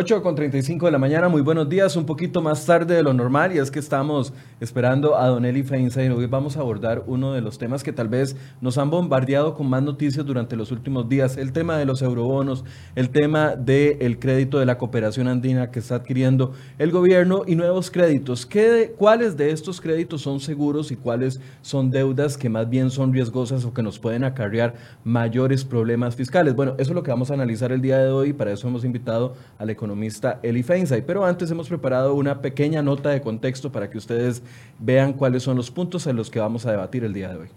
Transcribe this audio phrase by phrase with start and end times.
[0.00, 3.12] 8 con 35 de la mañana, muy buenos días, un poquito más tarde de lo
[3.12, 6.12] normal y es que estamos esperando a Don Eli Feinstein.
[6.12, 9.68] Hoy vamos a abordar uno de los temas que tal vez nos han bombardeado con
[9.68, 14.60] más noticias durante los últimos días, el tema de los eurobonos, el tema del crédito
[14.60, 18.46] de la cooperación andina que está adquiriendo el gobierno y nuevos créditos.
[18.46, 23.12] ¿Qué, ¿Cuáles de estos créditos son seguros y cuáles son deudas que más bien son
[23.12, 26.54] riesgosas o que nos pueden acarrear mayores problemas fiscales?
[26.54, 28.68] Bueno, eso es lo que vamos a analizar el día de hoy y para eso
[28.68, 31.04] hemos invitado al economista economista Eli Feinstein.
[31.04, 34.42] Pero antes hemos preparado una pequeña nota de contexto para que ustedes
[34.78, 37.48] vean cuáles son los puntos en los que vamos a debatir el día de hoy.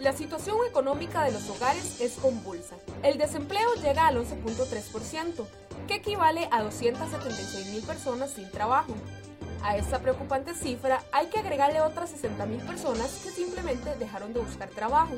[0.00, 2.76] La situación económica de los hogares es convulsa.
[3.02, 5.46] El desempleo llega al 11.3%,
[5.86, 8.92] que equivale a 276 mil personas sin trabajo.
[9.62, 14.40] A esta preocupante cifra hay que agregarle otras 60 mil personas que simplemente dejaron de
[14.40, 15.14] buscar trabajo.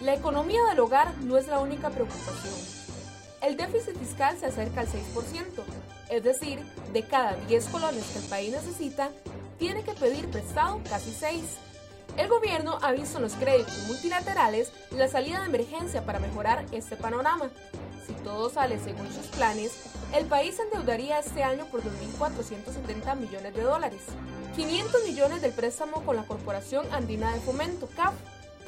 [0.00, 2.54] La economía del hogar no es la única preocupación.
[3.42, 4.94] El déficit fiscal se acerca al 6%,
[6.08, 6.58] es decir,
[6.94, 9.10] de cada 10 colones que el país necesita,
[9.58, 11.44] tiene que pedir prestado casi 6.
[12.16, 16.96] El gobierno ha visto en los créditos multilaterales la salida de emergencia para mejorar este
[16.96, 17.50] panorama.
[18.06, 19.72] Si todo sale según sus planes,
[20.14, 24.00] el país endeudaría este año por 2.470 millones de dólares,
[24.56, 28.14] 500 millones del préstamo con la Corporación Andina de Fomento, CAF,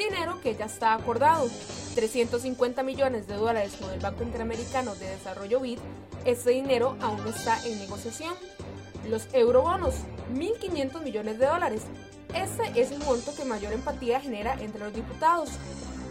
[0.04, 1.48] dinero que ya está acordado.
[1.94, 5.78] 350 millones de dólares con el Banco Interamericano de Desarrollo BID,
[6.24, 8.34] ese dinero aún está en negociación.
[9.08, 9.94] Los eurobonos,
[10.34, 11.82] 1.500 millones de dólares.
[12.34, 15.50] Este es el monto que mayor empatía genera entre los diputados.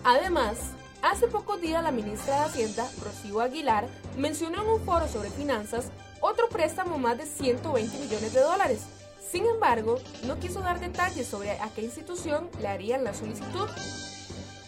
[0.03, 0.57] Además,
[1.01, 5.85] hace pocos días la ministra de Hacienda, Rocío Aguilar, mencionó en un foro sobre finanzas
[6.19, 8.81] otro préstamo más de 120 millones de dólares
[9.29, 13.67] sin embargo, no quiso dar detalles sobre a qué institución le harían la solicitud.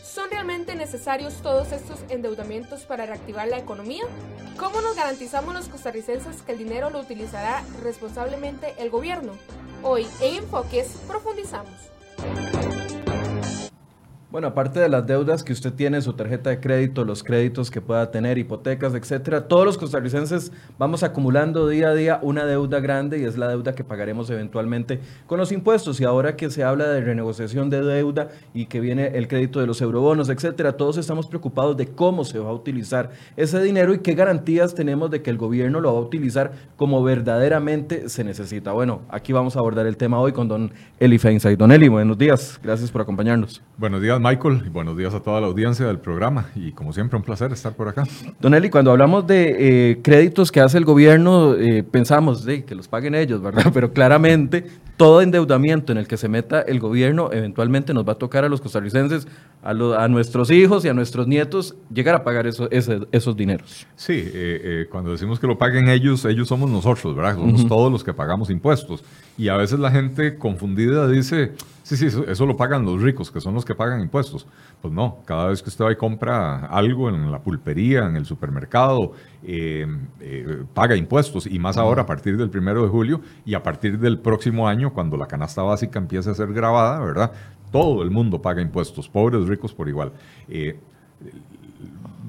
[0.03, 4.03] ¿Son realmente necesarios todos estos endeudamientos para reactivar la economía?
[4.57, 9.33] ¿Cómo nos garantizamos los costarricenses que el dinero lo utilizará responsablemente el gobierno?
[9.81, 11.73] Hoy en Enfoques profundizamos.
[14.33, 17.81] Bueno, aparte de las deudas que usted tiene, su tarjeta de crédito, los créditos que
[17.81, 23.19] pueda tener, hipotecas, etcétera, todos los costarricenses vamos acumulando día a día una deuda grande
[23.19, 26.01] y es la deuda que pagaremos eventualmente con los impuestos.
[26.01, 29.67] Y ahora que se habla de renegociación de deuda y que viene el crédito de
[29.67, 33.99] los eurobonos, etcétera, todos estamos preocupados de cómo se va a utilizar ese dinero y
[33.99, 38.71] qué garantías tenemos de que el gobierno lo va a utilizar como verdaderamente se necesita.
[38.71, 41.55] Bueno, aquí vamos a abordar el tema hoy con don Eli Feinstein.
[41.55, 42.59] Don Eli, buenos días.
[42.63, 43.61] Gracias por acompañarnos.
[43.77, 46.45] Buenos días, Michael, y buenos días a toda la audiencia del programa.
[46.55, 48.05] Y como siempre, un placer estar por acá.
[48.39, 52.73] Don Eli, cuando hablamos de eh, créditos que hace el gobierno, eh, pensamos de que
[52.73, 53.65] los paguen ellos, ¿verdad?
[53.73, 54.65] Pero claramente
[54.97, 58.49] todo endeudamiento en el que se meta el gobierno eventualmente nos va a tocar a
[58.49, 59.27] los costarricenses,
[59.63, 63.87] a, a nuestros hijos y a nuestros nietos llegar a pagar eso, esos dineros.
[63.95, 67.35] Sí, eh, eh, cuando decimos que lo paguen ellos, ellos somos nosotros, ¿verdad?
[67.35, 69.03] Somos todos los que pagamos impuestos.
[69.37, 71.53] Y a veces la gente confundida dice,
[71.83, 74.47] sí, sí, eso, lo pagan los ricos, que son los que pagan impuestos.
[74.81, 78.25] Pues no, cada vez que usted va y compra algo en la pulpería, en el
[78.25, 79.13] supermercado,
[79.43, 79.85] eh,
[80.73, 81.45] paga impuestos.
[81.45, 84.93] Y más ahora a partir del primero de julio y a partir del próximo año
[84.93, 87.31] cuando la canasta básica empieza a ser grabada, ¿verdad?
[87.71, 90.11] Todo el mundo paga impuestos, pobres, ricos por igual.
[90.47, 90.79] Eh,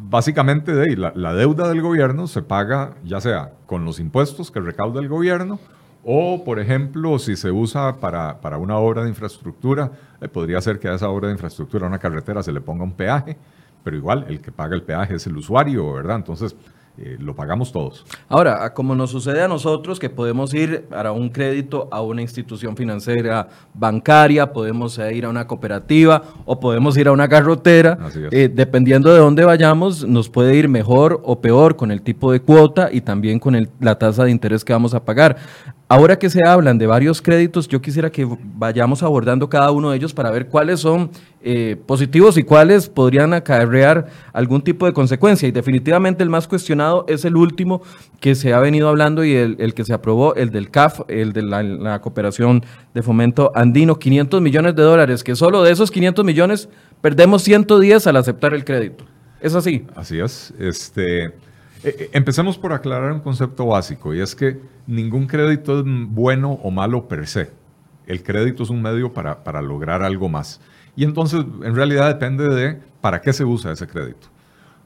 [0.09, 4.61] básicamente de la, la, deuda del gobierno se paga ya sea con los impuestos que
[4.61, 5.59] recauda el gobierno
[6.05, 9.91] o, por ejemplo, si se usa para, para una obra de infraestructura,
[10.21, 12.85] eh, podría ser que a esa obra de infraestructura, a una carretera, se le ponga
[12.85, 13.37] un peaje,
[13.83, 16.17] pero igual el que paga el peaje es el usuario, ¿verdad?
[16.17, 16.55] Entonces,
[16.97, 18.07] eh, lo pagamos todos.
[18.29, 22.77] Ahora, como nos sucede a nosotros, que podemos ir para un crédito a una institución
[22.77, 27.99] financiera bancaria, podemos ir a una cooperativa o podemos ir a una garrotera,
[28.31, 32.41] eh, dependiendo de dónde vayamos, nos puede ir mejor o peor con el tipo de
[32.41, 35.37] cuota y también con la tasa de interés que vamos a pagar.
[35.89, 38.27] Ahora que se hablan de varios créditos, yo quisiera que
[38.57, 41.11] vayamos abordando cada uno de ellos para ver cuáles son
[41.47, 45.47] eh, positivos y cuáles podrían acarrear algún tipo de consecuencia.
[45.47, 47.83] Y definitivamente el más cuestionado es el último
[48.19, 51.43] que se ha venido hablando y el, que se aprobó, el del CAF, el de
[51.43, 52.65] la, cooperación
[52.95, 56.71] de fomento andino, 500 millones de dólares, que solo de esos 500 millones
[57.03, 59.05] perdemos 110 al aceptar el crédito.
[59.39, 59.85] ¿Es así?
[59.95, 60.55] Así es.
[60.59, 61.33] Este, eh,
[61.85, 66.71] eh, empecemos por aclarar un concepto básico y es que ningún crédito es bueno o
[66.71, 67.51] malo per se.
[68.07, 70.63] El crédito es un medio para, para lograr algo más.
[70.97, 74.29] Y entonces, en realidad depende de para qué se usa ese crédito.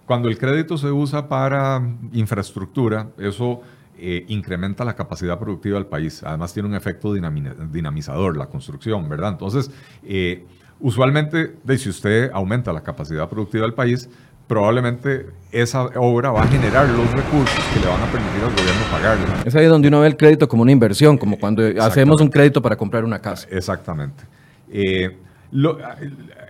[0.06, 1.82] Cuando el crédito se usa para
[2.12, 3.60] infraestructura, eso
[3.98, 6.22] eh, incrementa la capacidad productiva del país.
[6.22, 9.32] Además tiene un efecto dinamizador, la construcción, ¿verdad?
[9.32, 9.70] Entonces,
[10.04, 10.46] eh,
[10.80, 14.08] usualmente, si usted aumenta la capacidad productiva del país,
[14.46, 18.82] probablemente esa obra va a generar los recursos que le van a permitir al gobierno
[18.90, 19.26] pagarle.
[19.44, 22.62] Es ahí donde uno ve el crédito como una inversión, como cuando hacemos un crédito
[22.62, 23.46] para comprar una casa.
[23.50, 24.24] Exactamente.
[24.70, 25.18] Eh,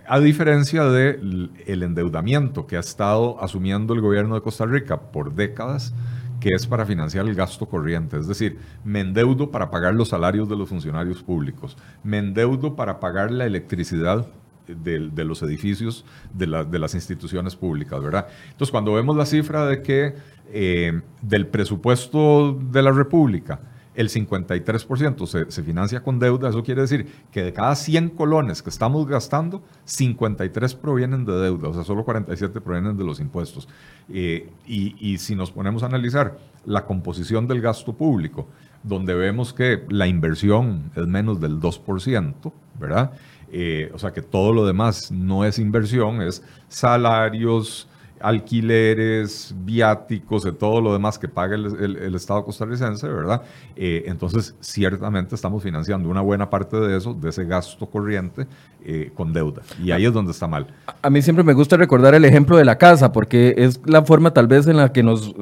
[0.07, 5.93] a, diferencia del endeudamiento que ha estado asumiendo el gobierno de Costa Rica por décadas,
[6.39, 8.17] que es para financiar el gasto corriente.
[8.17, 12.99] Es decir, me endeudo para pagar los salarios de los funcionarios públicos, me endeudo para
[12.99, 14.27] pagar la electricidad
[14.67, 18.27] de, los edificios de, las instituciones públicas, ¿verdad?
[18.51, 20.15] Entonces, cuando vemos la cifra de que
[20.51, 23.59] eh, del presupuesto de la República,
[23.99, 28.69] el 53% se, financia con deuda, eso quiere decir que de cada 100 colones que
[28.69, 33.67] estamos gastando, 53 provienen de deuda, o sea, solo 47 provienen de los impuestos.
[34.07, 38.47] Eh, y, y, si nos ponemos a analizar la composición del gasto público,
[38.83, 43.11] donde vemos que la inversión es menos del 2%, ¿verdad?
[43.51, 47.88] Eh, o sea que todo lo demás no es inversión, es salarios,
[48.21, 53.41] alquileres, viáticos, de todo lo demás que paga el, Estado costarricense, ¿verdad?
[53.75, 58.45] Eh, entonces, ciertamente estamos financiando una buena parte de eso, de ese gasto corriente,
[58.83, 59.61] eh, con deuda.
[59.81, 60.67] Y ahí es donde está mal.
[61.01, 64.31] A mí siempre me gusta recordar el ejemplo de la casa, porque es la forma
[64.33, 65.33] tal vez en la que nos,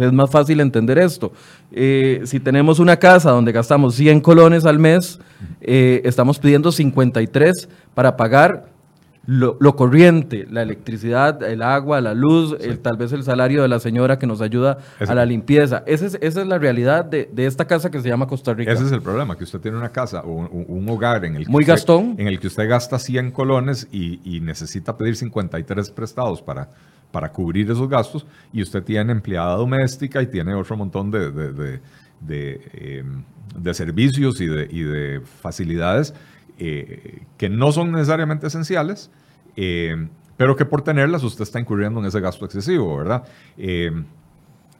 [0.00, 1.32] es más fácil entender esto.
[1.70, 5.18] Eh, si tenemos una casa donde gastamos 100 colones al mes,
[5.60, 8.71] estamos pidiendo 53 para pagar
[9.26, 14.18] lo, corriente, la electricidad, el agua, la luz, tal vez el salario de la señora
[14.18, 15.84] que nos ayuda a la limpieza.
[15.86, 18.72] Esa es, esa es la realidad de, esta casa que se llama Costa Rica.
[18.72, 21.50] Ese es el problema, que usted tiene una casa o un, hogar en el, que
[21.50, 22.14] Muy usted, gastón.
[22.18, 26.68] en el que usted gasta 100 colones y, necesita pedir 53 prestados para,
[27.12, 31.80] para cubrir esos gastos y usted tiene empleada doméstica y tiene otro montón de, de,
[32.20, 36.12] de, em, servicios y de, y de facilidades
[36.64, 39.10] eh, que no son necesariamente esenciales,
[39.56, 43.24] eh, pero que por tenerlas usted está incurriendo en ese gasto excesivo, ¿verdad?
[43.56, 43.90] Eh,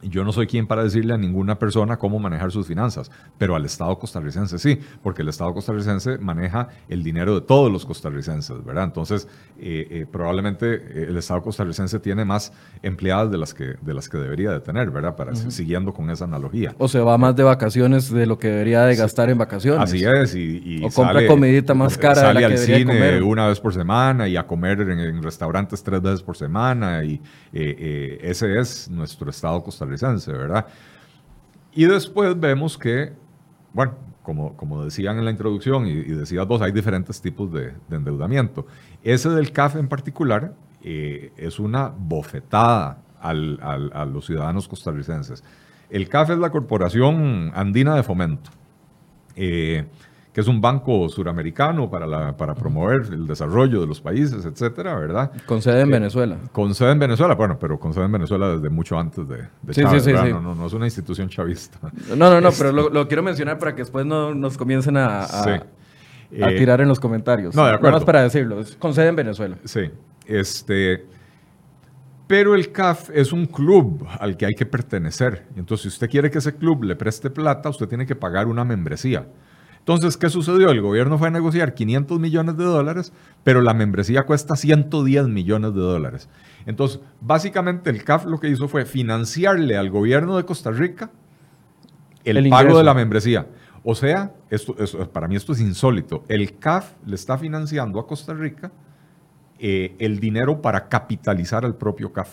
[0.09, 3.65] yo no soy quien para decirle a ninguna persona cómo manejar sus finanzas, pero al
[3.65, 8.85] Estado costarricense sí, porque el Estado costarricense maneja el dinero de todos los costarricenses, ¿verdad?
[8.85, 9.27] Entonces,
[9.59, 14.09] eh, eh, probablemente eh, el Estado costarricense tiene más empleadas de las que, de las
[14.09, 15.15] que debería de tener, ¿verdad?
[15.15, 16.75] Para siguiendo con esa analogía.
[16.77, 19.83] O se va más de vacaciones de lo que debería de gastar en vacaciones.
[19.83, 23.47] Así es, y, o compra comidita más cara sale de la que al cine una
[23.47, 27.21] vez por semana y a comer en, restaurantes tres veces por semana y
[27.51, 30.65] ese es nuestro Estado costarricense ¿verdad?
[31.73, 33.13] Y después vemos que,
[33.73, 38.65] bueno, como, como decían en la introducción y, decías vos, hay diferentes tipos de, endeudamiento.
[39.03, 45.43] Ese del CAF en particular eh, es una bofetada a los ciudadanos costarricenses.
[45.89, 48.49] El CAF es la Corporación Andina de Fomento.
[49.35, 49.85] Eh,
[50.33, 54.95] que es un banco suramericano para, la, para promover el desarrollo de los países, etcétera,
[54.95, 55.31] ¿verdad?
[55.45, 56.37] Con sede en Venezuela.
[56.51, 59.73] Con sede en Venezuela, bueno, pero con sede en Venezuela desde mucho antes de, de
[59.73, 61.77] Chávez, sí, sí, sí, no, no, no, es una institución chavista.
[62.09, 65.55] No, no, no, pero lo, quiero mencionar para que después no nos comiencen a, a,
[66.31, 67.53] eh, tirar en los comentarios.
[67.55, 67.89] No, de acuerdo.
[67.89, 69.57] Nada más para decirlo, es con sede en Venezuela.
[69.63, 69.91] Sí,
[70.25, 71.05] este...
[72.25, 75.45] Pero el CAF es un club al que hay que pertenecer.
[75.55, 78.63] Entonces, si usted quiere que ese club le preste plata, usted tiene que pagar una
[78.63, 79.27] membresía.
[79.83, 80.69] Entonces, ¿qué sucedió?
[80.69, 83.11] El gobierno fue a negociar 500 millones de dólares,
[83.43, 86.29] pero la membresía cuesta 110 millones de dólares.
[86.65, 91.11] Entonces, básicamente el CAF lo que hizo fue financiarle al gobierno de Costa Rica
[92.23, 93.45] el, pago de la membresía.
[93.83, 94.73] O sea, esto,
[95.11, 96.23] para mí esto es insólito.
[96.29, 98.71] El CAF le está financiando a Costa Rica
[99.59, 102.29] eh, el dinero para capitalizar al propio CAF.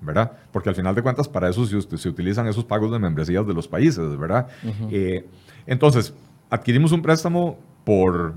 [0.00, 0.32] ¿verdad?
[0.50, 3.52] Porque al final de cuentas para eso se, se utilizan esos pagos de membresías de
[3.52, 4.46] los países, ¿verdad?
[4.90, 5.26] Eh,
[5.66, 6.14] entonces,
[6.50, 8.34] adquirimos un préstamo por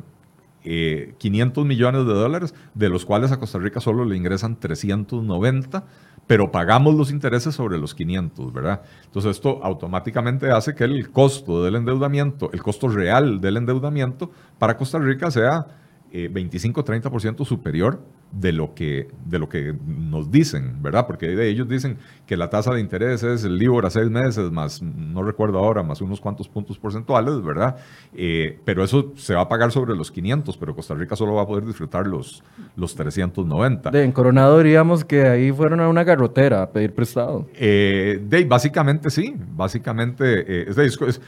[0.63, 5.84] 500 eh, millones de dólares, de los cuales a Costa Rica solo le ingresan 390,
[6.25, 8.82] pero pagamos los intereses sobre los 500, ¿verdad?
[9.03, 14.77] Entonces esto automáticamente hace que el costo del endeudamiento, el costo real del endeudamiento para
[14.77, 15.67] Costa Rica sea
[16.13, 18.01] 25-30% eh, superior
[18.33, 21.05] de lo, que, de lo que nos dicen, ¿verdad?
[21.05, 24.51] Porque de ellos dicen que la tasa de interés es el LIBOR a seis meses,
[24.51, 27.77] más, no recuerdo ahora, más unos cuantos puntos porcentuales, ¿verdad?
[28.15, 31.43] Eh, pero eso se va a pagar sobre los 500, pero Costa Rica solo va
[31.43, 32.43] a poder disfrutar los,
[32.75, 33.91] los 390.
[33.91, 37.47] De en Coronado diríamos que ahí fueron a una garrotera a pedir prestado.
[37.53, 40.23] Eh, de, básicamente sí, básicamente
[40.61, 41.21] eh, es, es,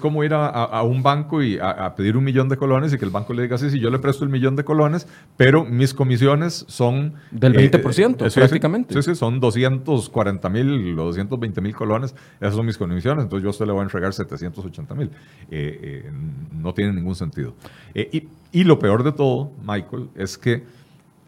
[0.00, 3.10] como ir a, un banco y a, pedir un millón de colones y que el
[3.10, 5.06] banco le diga, sí, sí, yo le presto el millón de colones,
[5.36, 7.14] pero mis comisiones son...
[7.30, 8.94] Del 20%, eh, prácticamente.
[8.94, 12.14] Sí, sí, son 240 mil o 220 mil colones.
[12.40, 13.24] Esas son mis comisiones.
[13.24, 15.10] Entonces yo a usted le voy a entregar 780 mil.
[15.50, 16.10] Eh, eh,
[16.52, 17.54] no tiene ningún sentido.
[17.94, 20.64] Y, y, lo peor de todo, Michael, es que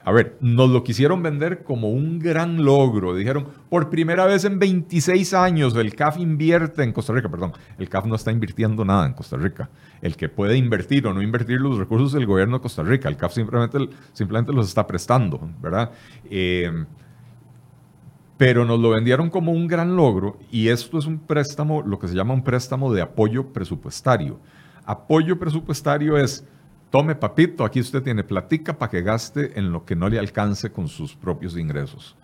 [0.07, 3.15] a ver, nos lo quisieron vender como un gran logro.
[3.15, 7.31] Dijeron, por primera vez en 26 años el CAF invierte en Costa Rica.
[7.31, 9.71] Perdón, el CAF no está invirtiendo nada en Costa Rica.
[10.03, 13.09] El que puede invertir o no invertir los recursos es el gobierno de Costa Rica.
[13.09, 13.79] El CAF simplemente,
[14.13, 15.91] simplemente los está prestando, ¿verdad?
[16.29, 16.71] Eh,
[18.37, 22.09] pero nos lo vendieron como un gran logro y esto es un préstamo, lo que
[22.09, 24.39] se llama un préstamo de apoyo presupuestario.
[24.85, 26.47] Apoyo presupuestario es
[26.95, 30.71] tome papito, aquí usted tiene platica para que gaste en lo que no le alcance
[30.71, 32.15] con sus propios ingresos.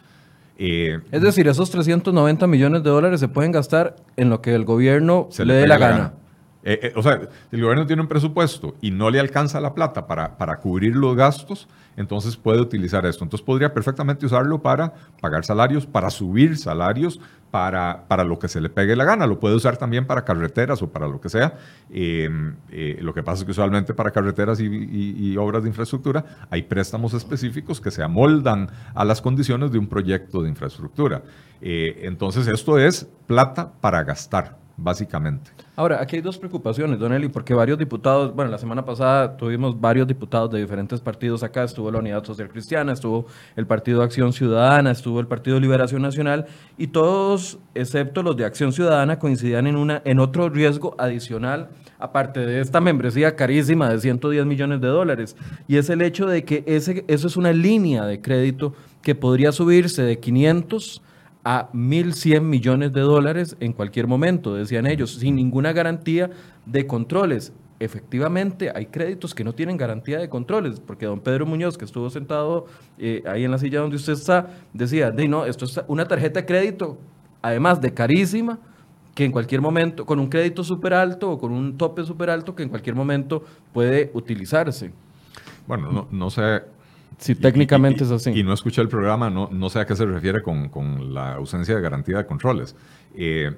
[0.59, 4.65] Eh, es decir, esos 390 millones de dólares se pueden gastar en lo que el
[4.65, 6.13] gobierno se le, dé la gana.
[6.63, 10.07] Eh, eh, o sea, el gobierno tiene un presupuesto y no le alcanza la plata
[10.07, 11.67] para, para cubrir los gastos,
[11.97, 13.25] entonces puede utilizar esto.
[13.25, 17.21] Entonces podría perfectamente usarlo para pagar salarios, para subir salarios,
[17.51, 19.27] para, para lo que se le pegue la gana.
[19.27, 21.59] Lo puede usar también para carreteras o para lo que sea.
[21.91, 26.63] Em, eh, lo que pasa es que usualmente para carreteras y, obras de infraestructura hay
[26.63, 31.23] préstamos específicos que se amoldan a las condiciones de un proyecto de infraestructura.
[31.61, 35.51] entonces esto es plata para gastar básicamente.
[35.77, 39.81] Ahora, aquí hay dos preocupaciones, Don Eli, porque varios diputados, bueno, la semana pasada tuvimos
[39.81, 44.33] varios diputados de diferentes partidos acá, estuvo la Unidad Social Cristiana, estuvo el Partido Acción
[44.33, 46.47] Ciudadana, estuvo el Partido Liberación Nacional,
[46.77, 51.69] y todos, excepto los de Acción Ciudadana, coincidían en, una, en otro riesgo adicional,
[51.99, 55.37] aparte de esta membresía carísima de 110 millones de dólares,
[55.69, 59.53] y es el hecho de que ese, eso es una línea de crédito que podría
[59.53, 61.03] subirse de 500
[61.45, 66.31] a 1.100 millones de dólares en cualquier momento, decían ellos, sin ninguna garantía
[66.67, 67.53] de controles.
[67.79, 72.11] Efectivamente, hay créditos que no tienen garantía de controles, porque don Pedro Muñoz, que estuvo
[72.11, 72.67] sentado
[72.99, 76.41] eh, ahí en la silla donde usted está, decía, de no, esto es una tarjeta
[76.41, 76.99] de crédito,
[77.41, 78.59] además de carísima,
[79.15, 82.55] que en cualquier momento, con un crédito súper alto o con un tope súper alto,
[82.55, 83.43] que en cualquier momento
[83.73, 84.93] puede utilizarse.
[85.67, 86.61] Bueno, no, no sé
[87.21, 88.31] si técnicamente es así.
[88.31, 91.35] Y no escuché el programa, no, no sé a qué se refiere con, con la
[91.35, 92.75] ausencia de garantía de controles.
[93.15, 93.55] Eh,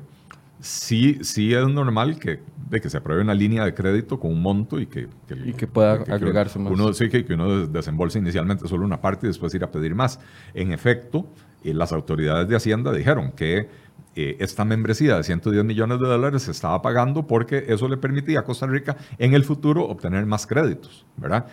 [0.60, 4.42] sí, sí es normal que, de que se apruebe una línea de crédito con un
[4.42, 5.08] monto y que,
[5.44, 6.72] y que pueda agregarse más.
[6.72, 9.94] Uno, sí, que, que uno desembolse inicialmente solo una parte y después ir a pedir
[9.94, 10.18] más.
[10.54, 11.28] En efecto,
[11.62, 13.68] eh, las autoridades de Hacienda dijeron que
[14.16, 18.40] eh, esta membresía de 110 millones de dólares se estaba pagando porque eso le permitía
[18.40, 21.46] a Costa Rica en el futuro obtener más créditos, ¿verdad?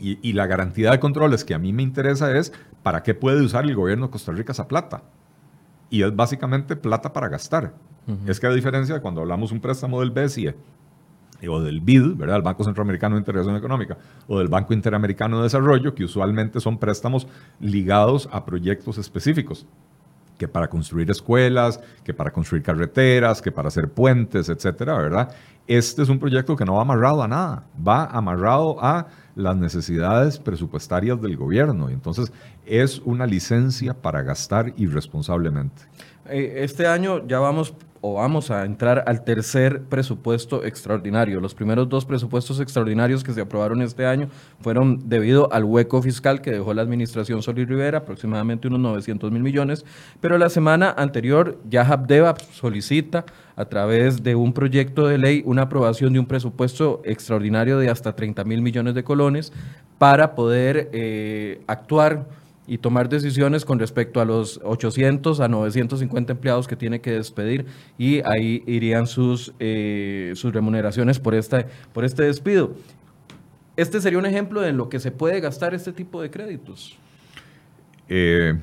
[0.00, 2.52] Y, la garantía de controles que a mí me interesa es
[2.82, 5.02] para qué puede usar el gobierno de Costa Rica esa plata.
[5.90, 7.74] Y es básicamente plata para gastar.
[8.26, 10.54] Es que a diferencia de cuando hablamos un préstamo del BCE
[11.46, 12.36] o del BID, ¿verdad?
[12.36, 16.78] el Banco Centroamericano de Integración Económica, o del Banco Interamericano de Desarrollo, que usualmente son
[16.78, 17.28] préstamos
[17.60, 19.66] ligados a proyectos específicos
[20.38, 25.34] que para construir escuelas, que para construir carreteras, que para hacer puentes, etcétera, ¿verdad?
[25.66, 29.08] Este es un proyecto que no va amarrado a nada, va amarrado a
[29.38, 31.88] las necesidades presupuestarias del gobierno.
[31.88, 32.32] Entonces,
[32.66, 35.82] es una licencia para gastar irresponsablemente.
[36.28, 41.40] Eh, este año ya vamos o vamos a entrar al tercer presupuesto extraordinario.
[41.40, 44.28] Los primeros dos presupuestos extraordinarios que se aprobaron este año
[44.60, 49.30] fueron debido al hueco fiscal que dejó la administración Sol y Rivera, aproximadamente unos 900
[49.32, 49.84] mil millones,
[50.20, 53.24] pero la semana anterior ya Habdeba solicita
[53.56, 58.14] a través de un proyecto de ley una aprobación de un presupuesto extraordinario de hasta
[58.14, 59.52] 30 mil millones de colones
[59.98, 62.26] para poder eh, actuar
[62.68, 67.66] y tomar decisiones con respecto a los 800 a 950 empleados que tiene que despedir
[67.96, 72.74] y ahí irían sus, eh, sus remuneraciones por, esta, por este despido.
[73.76, 76.98] Este sería un ejemplo de lo que se puede gastar este tipo de créditos.
[78.08, 78.54] Eh,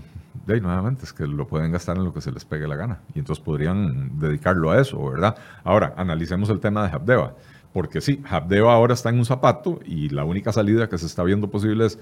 [0.46, 3.00] de nuevamente, es que lo pueden gastar en lo que se les pegue la gana
[3.16, 5.36] y entonces podrían dedicarlo a eso, ¿verdad?
[5.64, 7.34] Ahora, analicemos el tema de Habdeba
[7.76, 11.26] porque sí, Habdeba ahora está en un zapato y la única salida que se está
[11.26, 12.00] viendo posible es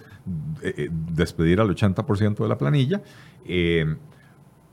[0.61, 3.01] eh, eh, despedir al 80% de la planilla.
[3.43, 3.95] Eh,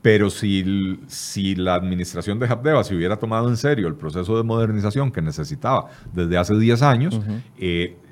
[0.03, 4.43] pero si, si la administración de Habdeba se hubiera tomado en serio el proceso de
[4.43, 7.19] modernización que necesitaba desde hace 10 años,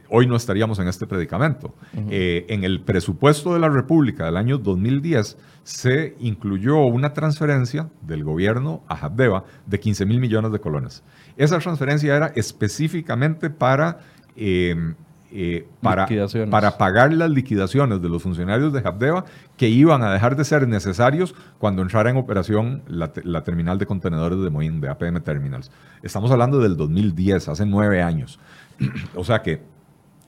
[0.10, 1.76] hoy no estaríamos en este predicamento.
[1.94, 8.82] en el presupuesto de la República del año 2010 se incluyó una transferencia del gobierno
[8.88, 11.04] a Habdeba de 15 mil millones de colones.
[11.40, 14.00] Esa transferencia era específicamente para,
[14.36, 14.94] em,
[15.32, 16.06] eh, para,
[16.52, 19.24] para pagar las liquidaciones de los funcionarios de Habdeba
[19.56, 24.38] que iban a dejar de ser necesarios cuando entrara en operación la, terminal de contenedores
[24.42, 25.72] de Moín, de APM Terminals.
[26.04, 28.38] Estamos hablando del 2010, hace nueve años.
[29.16, 29.62] o sea que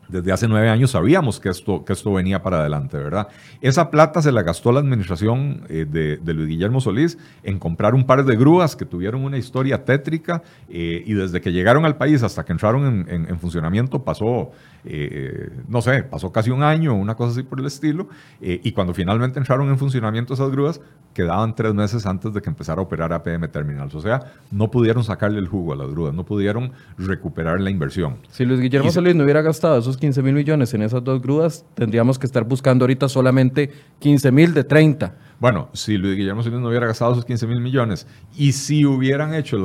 [0.07, 3.27] desde hace nueve años sabíamos que esto, que esto venía para adelante, ¿verdad?
[3.61, 8.05] Esa plata se la gastó la administración eh, de, Luis Guillermo Solís en comprar un
[8.05, 12.23] par de grúas que tuvieron una historia tétrica eh, y desde que llegaron al país
[12.23, 14.51] hasta que entraron en, funcionamiento pasó,
[14.85, 18.07] eh, no sé, pasó casi un año, una cosa así por el estilo,
[18.39, 20.81] y cuando finalmente entraron en funcionamiento esas grúas,
[21.13, 23.95] quedaban tres meses antes de que empezara a operar APM Terminals.
[23.95, 28.17] O sea, no pudieron sacarle el jugo a las grúas, no pudieron recuperar la inversión.
[28.29, 31.65] Si Luis Guillermo Solís no hubiera gastado esos 15 mil millones en esas dos grúas,
[31.73, 35.15] tendríamos que estar buscando ahorita solamente 15 mil de 30.
[35.39, 38.07] Bueno, si Luis Guillermo Solís no hubiera gastado esos 15 mil millones
[38.37, 39.57] y si hubieran hecho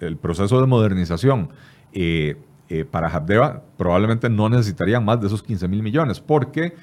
[0.00, 1.50] el proceso de modernización
[1.92, 2.36] eh,
[2.68, 6.74] eh, para Habdeba, probablemente no necesitarían más de esos 15 mil millones, porque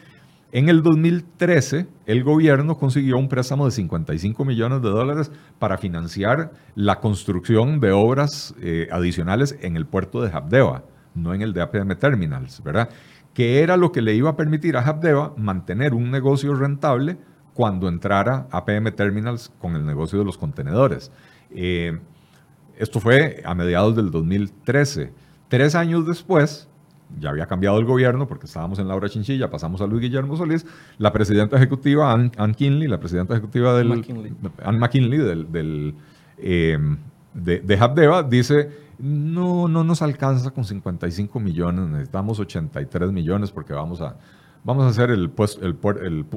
[0.53, 6.51] en el 2013, el gobierno consiguió un préstamo de 55 millones de dólares para financiar
[6.75, 10.83] la construcción de obras eh, adicionales en el puerto de Habdeba,
[11.15, 12.89] no en el de APM Terminals, ¿verdad?
[13.33, 17.17] Que era lo que le iba a permitir a Habdeba mantener un negocio rentable
[17.53, 21.11] cuando entrara APM Terminals con el negocio de los contenedores.
[21.51, 21.99] Eh,
[22.77, 25.13] esto fue a mediados del 2013.
[25.49, 26.69] Tres años después,
[27.19, 30.65] ya había cambiado el gobierno porque estábamos en Laura Chinchilla, pasamos a Luis Guillermo Solís,
[30.97, 33.89] la presidenta ejecutiva Ann, Kinley, la presidenta ejecutiva del...
[33.89, 34.33] McKinley.
[34.63, 35.95] Ann McKinley del,
[36.37, 36.97] em,
[37.33, 38.69] de, de Habdeba, dice,
[39.01, 44.15] no, no nos alcanza con 55 millones, necesitamos 83 millones porque vamos a,
[44.63, 45.75] vamos a hacer el, puesto, el,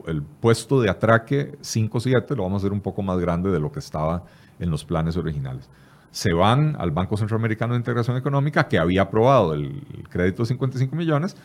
[0.07, 3.71] el puesto de atraque 5-7, lo vamos a hacer un poco más grande de lo
[3.71, 4.25] que estaba
[4.59, 5.69] en los planes originales
[6.15, 10.95] se van al Banco Centroamericano de Integración Económica, que había aprobado el, crédito de 55
[10.95, 11.37] millones,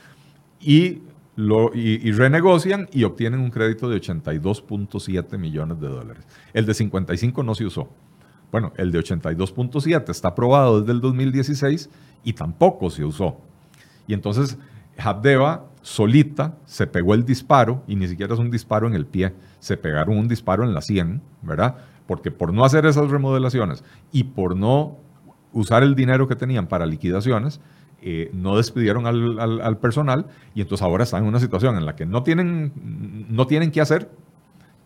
[0.61, 1.01] y,
[1.35, 6.23] lo, y, renegocian y obtienen un crédito de 82.7 millones de dólares.
[6.53, 7.89] El de 55 no se usó.
[8.51, 11.89] Bueno, el de 82.7 está aprobado desde el 2016
[12.23, 13.37] y tampoco se usó.
[14.07, 14.57] Y entonces
[14.97, 19.33] Habdeba solita se pegó el disparo, y ni siquiera es un disparo en el pie,
[19.59, 21.77] se pegaron un disparo en la 100, ¿verdad?
[22.09, 24.97] porque por no hacer esas remodelaciones y por no
[25.53, 27.61] usar el dinero que tenían para liquidaciones,
[28.01, 32.07] eh, no despidieron al, personal y entonces ahora están en una situación en la que
[32.07, 32.73] no tienen,
[33.29, 34.09] no tienen qué hacer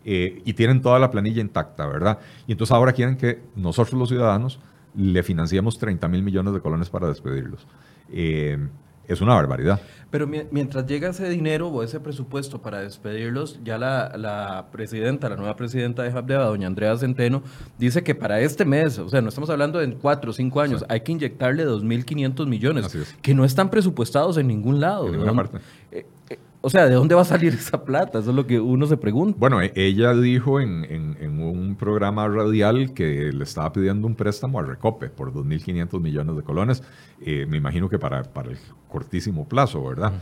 [0.04, 2.18] eh, y tienen toda la planilla intacta, ¿verdad?
[2.46, 4.60] Y entonces ahora quieren que nosotros los ciudadanos
[4.94, 7.66] le financiemos 30 mil millones de colones para despedirlos.
[8.12, 8.58] Eh,
[9.06, 9.80] es una barbaridad.
[10.10, 15.56] Pero mientras llega ese dinero o ese presupuesto para despedirlos, ya la, presidenta, la nueva
[15.56, 17.42] presidenta de Habdeba, doña Andrea Centeno,
[17.78, 20.84] dice que para este mes, o sea, no estamos hablando de cuatro o cinco años,
[20.88, 25.06] hay que inyectarle 2.500 millones, que no están presupuestados en ningún lado.
[25.06, 25.58] En ninguna parte.
[25.90, 26.06] Eh,
[26.64, 28.20] o sea, ¿de dónde va a salir esa plata?
[28.20, 29.36] Eso es lo que uno se pregunta.
[29.38, 34.62] Bueno, e-, ella dijo en, un programa radial que le estaba pidiendo un préstamo a
[34.62, 36.82] Recope por 2.500 millones de colones.
[37.20, 40.14] Eh, me imagino que para, para el cortísimo plazo, ¿verdad?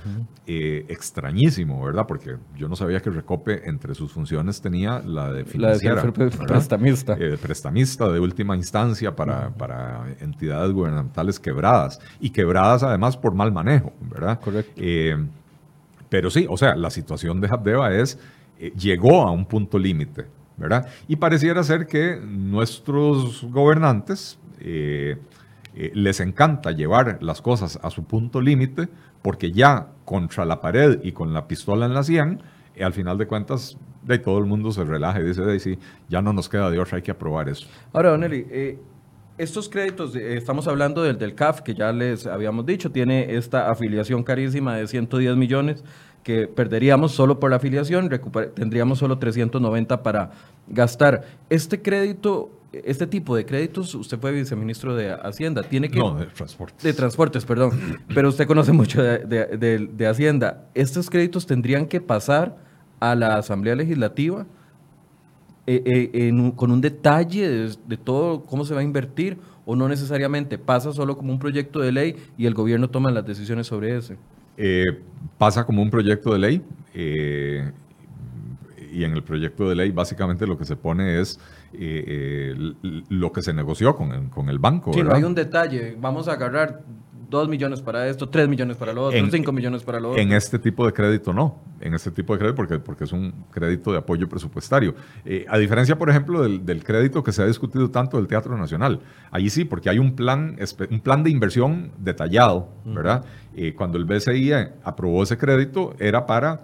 [0.46, 2.06] Eh, extrañísimo, ¿verdad?
[2.08, 5.96] Porque yo no sabía que Recope entre sus funciones tenía la de financiera.
[5.96, 7.16] La de prestamista.
[7.20, 12.00] Eh, prestamista de última instancia para, para entidades gubernamentales quebradas.
[12.18, 14.40] Y quebradas además por mal manejo, ¿verdad?
[14.40, 14.72] Correcto.
[16.12, 18.18] Pero sí, o sea, la situación de Habdeba es,
[18.58, 20.26] eh, llegó a un punto límite,
[20.58, 20.86] ¿verdad?
[21.08, 25.16] Y pareciera ser que nuestros gobernantes eh,
[25.74, 28.90] eh, les encanta llevar las cosas a su punto límite
[29.22, 32.42] porque ya contra la pared y con la pistola en la sien,
[32.78, 35.78] al final de cuentas, de todo el mundo se relaja y dice, sí,
[36.10, 37.66] ya no nos queda de hay que aprobar eso.
[37.94, 38.44] Ahora, Don Eli,
[39.38, 44.22] estos créditos, estamos hablando del, del CAF, que ya les habíamos dicho, tiene esta afiliación
[44.22, 45.84] carísima de 110 millones
[46.22, 48.08] que perderíamos solo por la afiliación,
[48.54, 50.30] tendríamos solo 390 para
[50.68, 51.24] gastar.
[51.50, 55.98] Este crédito, este tipo de créditos, usted fue viceministro de Hacienda, tiene que...
[55.98, 56.82] No, de transportes.
[56.82, 57.98] De transportes, perdón.
[58.14, 60.68] pero usted conoce mucho de, Hacienda.
[60.74, 62.56] ¿Estos créditos tendrían que pasar
[63.00, 64.46] a la Asamblea Legislativa?
[65.64, 67.48] Eh, eh, con un detalle
[67.86, 71.78] de, todo cómo se va a invertir o no necesariamente pasa solo como un proyecto
[71.78, 74.16] de ley y el gobierno toma las decisiones sobre ese?
[74.56, 74.86] Eh,
[75.38, 76.62] pasa como un proyecto de ley
[78.92, 81.38] y en el proyecto de ley básicamente lo que se pone es
[83.08, 84.92] lo que se negoció con el, con el banco.
[84.92, 86.82] Sí, no hay un detalle, vamos a agarrar
[87.32, 90.20] 2 millones para esto, 3 millones para lo otro, 5 millones para lo otro.
[90.20, 93.32] En este tipo de crédito no, en este tipo de crédito porque, porque es un
[93.50, 94.94] crédito de apoyo presupuestario.
[95.24, 99.00] Eh, a diferencia, por ejemplo, del, crédito que se ha discutido tanto del Teatro Nacional.
[99.30, 100.58] Allí sí, porque hay un plan,
[100.90, 103.24] un plan de inversión detallado, ¿verdad?
[103.56, 104.52] Eh, cuando el BCI
[104.84, 106.60] aprobó ese crédito era para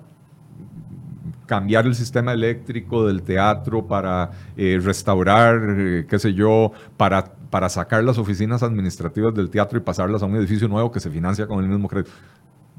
[1.46, 8.04] cambiar el sistema eléctrico del teatro, para eh, restaurar, qué sé yo, para para sacar
[8.04, 11.62] las oficinas administrativas del teatro y pasarlas a un edificio nuevo que se financia con
[11.62, 12.10] el mismo crédito.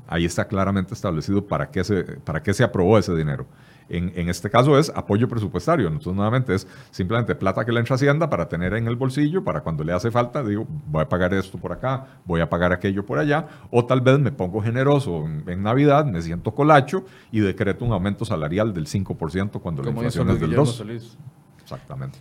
[0.08, 3.46] Ahí está claramente establecido para qué se, para qué se aprobó ese dinero.
[3.90, 5.88] En, este caso es apoyo presupuestario.
[5.88, 9.44] Entonces, nuevamente, es simplemente plata que le entra a Hacienda para tener en el bolsillo,
[9.44, 12.72] para cuando le hace falta, digo, voy a pagar esto por acá, voy a pagar
[12.72, 17.40] aquello por allá, o tal vez me pongo generoso en, Navidad, me siento colacho y
[17.40, 21.18] decreto un aumento salarial del 5% cuando la inflación es del 2%.
[21.62, 22.20] Exactamente.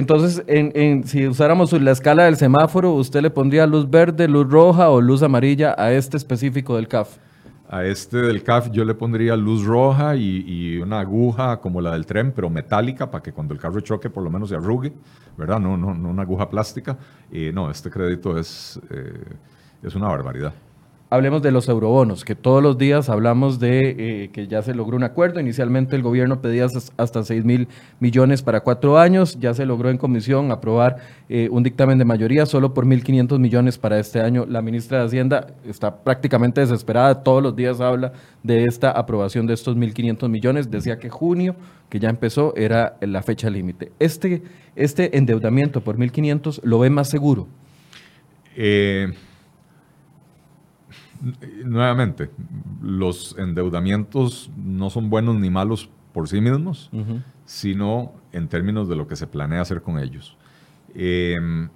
[0.00, 4.88] Entonces, en, si usáramos la escala del semáforo, ¿usted le pondría luz verde, luz roja
[4.88, 7.18] o luz amarilla a este específico del CAF?
[7.68, 12.06] A este del CAF yo le pondría luz roja y, una aguja como la del
[12.06, 14.90] tren, pero metálica, para que cuando el carro choque por lo menos se arrugue,
[15.36, 15.60] ¿verdad?
[15.60, 16.96] No, no, no una aguja plástica.
[17.30, 19.22] Y no, este crédito es, eh,
[19.82, 20.54] es una barbaridad
[21.10, 24.96] hablemos de los eurobonos, que todos los días hablamos de eh, que ya se logró
[24.96, 25.40] un acuerdo.
[25.40, 27.68] Inicialmente el gobierno pedía hasta 6 mil
[27.98, 29.36] millones para cuatro años.
[29.40, 33.76] Ya se logró en comisión aprobar eh, un dictamen de mayoría solo por 1.500 millones
[33.76, 34.46] para este año.
[34.46, 37.22] La ministra de Hacienda está prácticamente desesperada.
[37.24, 38.12] Todos los días habla
[38.44, 40.70] de esta aprobación de estos 1.500 millones.
[40.70, 41.56] Decía que junio,
[41.88, 43.90] que ya empezó, era la fecha límite.
[43.98, 44.42] Este,
[44.76, 47.48] este endeudamiento por 1.500 lo ve más seguro.
[48.56, 49.12] Eh
[51.64, 52.30] nuevamente,
[52.82, 56.90] los endeudamientos no son buenos ni malos por sí mismos,
[57.44, 60.36] sino en términos de lo que se planea hacer con ellos.
[60.94, 61.68] Em,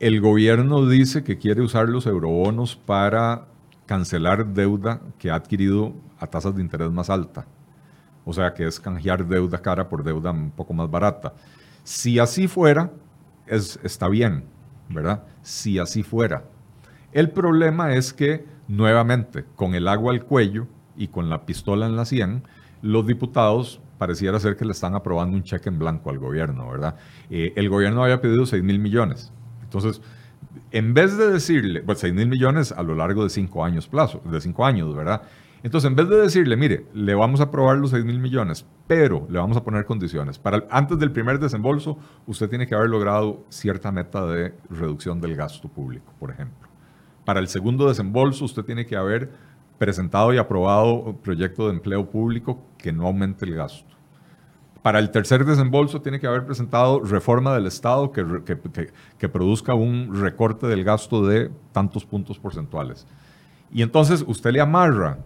[0.00, 3.46] el gobierno dice que quiere usar los eurobonos para
[3.86, 7.46] cancelar deuda que ha adquirido a tasas de interés más alta.
[8.24, 11.32] O sea, que es canjear deuda cara por deuda un poco más barata.
[11.82, 12.92] Si así fuera,
[13.46, 14.44] es, está bien,
[14.88, 15.24] ¿verdad?
[15.42, 16.44] Si así fuera.
[17.12, 20.66] El problema es que, nuevamente, con el agua al cuello
[20.96, 22.42] y con la pistola en la sien,
[22.82, 26.96] los diputados pareciera ser que le están aprobando un cheque en blanco al gobierno, ¿verdad?
[27.30, 29.32] Eh, el gobierno había pedido 6 mil millones.
[29.62, 30.02] Entonces,
[30.70, 34.22] en vez de decirle, pues 6 mil millones a lo largo de cinco años plazo,
[34.30, 35.22] de cinco años, ¿verdad?
[35.62, 39.26] Entonces, en vez de decirle, mire, le vamos a aprobar los 6 mil millones, pero
[39.30, 40.38] le vamos a poner condiciones.
[40.38, 45.34] Para antes del primer desembolso, usted tiene que haber logrado cierta meta de reducción del
[45.34, 46.67] gasto público, por ejemplo.
[47.28, 49.30] Para el segundo desembolso, usted tiene que haber
[49.76, 53.94] presentado y aprobado proyecto de empleo público que no aumente el gasto.
[54.80, 58.24] Para el tercer desembolso tiene que haber presentado reforma del Estado que,
[59.18, 63.06] que, produzca un recorte del gasto de tantos puntos porcentuales.
[63.70, 65.18] Y entonces usted le amarra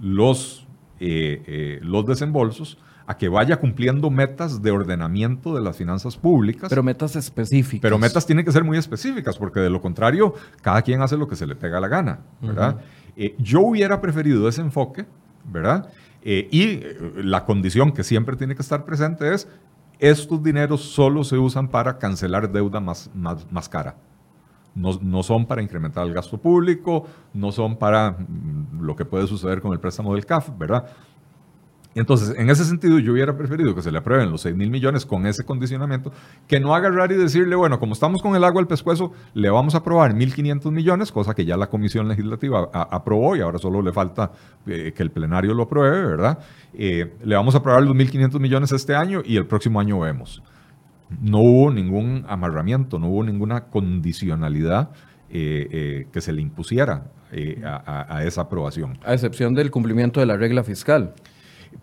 [0.00, 0.66] los,
[0.98, 2.76] eh, eh, los desembolsos
[3.06, 6.68] a que vaya cumpliendo metas de ordenamiento de las finanzas públicas.
[6.68, 7.82] Pero metas específicas.
[7.82, 11.28] Pero metas tienen que ser muy específicas, porque de lo contrario, cada quien hace lo
[11.28, 12.80] que se le pega la gana, ¿verdad?
[13.16, 15.06] Eh, yo hubiera preferido ese enfoque,
[15.44, 15.88] ¿verdad?
[16.22, 19.48] Eh, y eh, la condición que siempre tiene que estar presente es,
[20.00, 23.94] estos dineros solo se usan para cancelar deuda más, más, más cara.
[24.74, 29.26] No, no, son para incrementar el gasto público, no son para mm, lo que puede
[29.26, 30.86] suceder con el préstamo del CAF, ¿verdad?
[31.96, 35.06] Entonces, en ese sentido, yo hubiera preferido que se le aprueben los 6 mil millones
[35.06, 36.12] con ese condicionamiento,
[36.46, 39.74] que no agarrar y decirle, bueno, como estamos con el agua al pescuezo, le vamos
[39.74, 43.94] a aprobar 1.500 millones, cosa que ya la Comisión Legislativa aprobó y ahora solo le
[43.94, 44.30] falta
[44.66, 46.38] eh, que el plenario lo apruebe, ¿verdad?
[46.74, 50.42] Eh, le vamos a aprobar los 1.500 millones este año y el próximo año vemos.
[51.22, 54.90] No hubo ningún amarramiento, no hubo ninguna condicionalidad
[55.30, 57.04] eh, que se le impusiera
[57.64, 58.98] a esa aprobación.
[59.02, 61.14] A excepción del cumplimiento de la regla fiscal.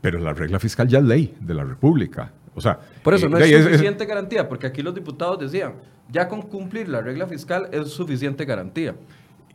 [0.01, 2.31] Pero la regla fiscal ya es ley de la República.
[2.55, 5.73] O sea, por eso no eh, es suficiente garantía, porque aquí los diputados decían,
[6.11, 8.95] ya con cumplir la regla fiscal es suficiente garantía.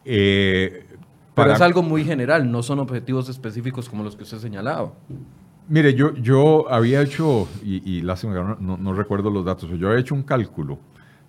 [0.04, 0.86] Eh,
[1.34, 4.92] Pero es algo muy general, no son objetivos específicos como los que usted señalaba.
[5.68, 10.14] Mire, yo, yo había hecho, y, lástima no, no, recuerdo los datos, yo había hecho
[10.14, 10.78] un cálculo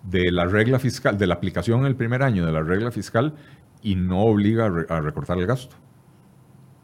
[0.02, 3.34] de la regla fiscal, de la aplicación en el primer año de la regla fiscal
[3.82, 5.76] y no obliga a recortar el gasto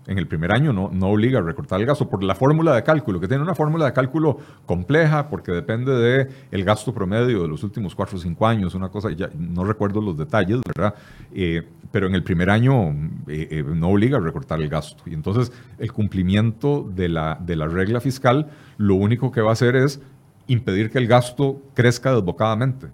[0.06, 3.20] en el primer año no, obliga a recortar el gasto por la fórmula de cálculo,
[3.20, 7.62] que tiene una fórmula de cálculo compleja porque depende del el gasto promedio de los
[7.64, 10.94] últimos cuatro o cinco años, una cosa, ya no recuerdo los detalles, ¿verdad?
[11.34, 12.90] Eh, pero en el primer año
[13.26, 15.02] eh, eh, no obliga a recortar el gasto.
[15.06, 19.52] Y entonces el cumplimiento de la, de la regla fiscal lo único que va a
[19.52, 20.00] hacer es
[20.46, 22.88] impedir que el gasto crezca desbocadamente,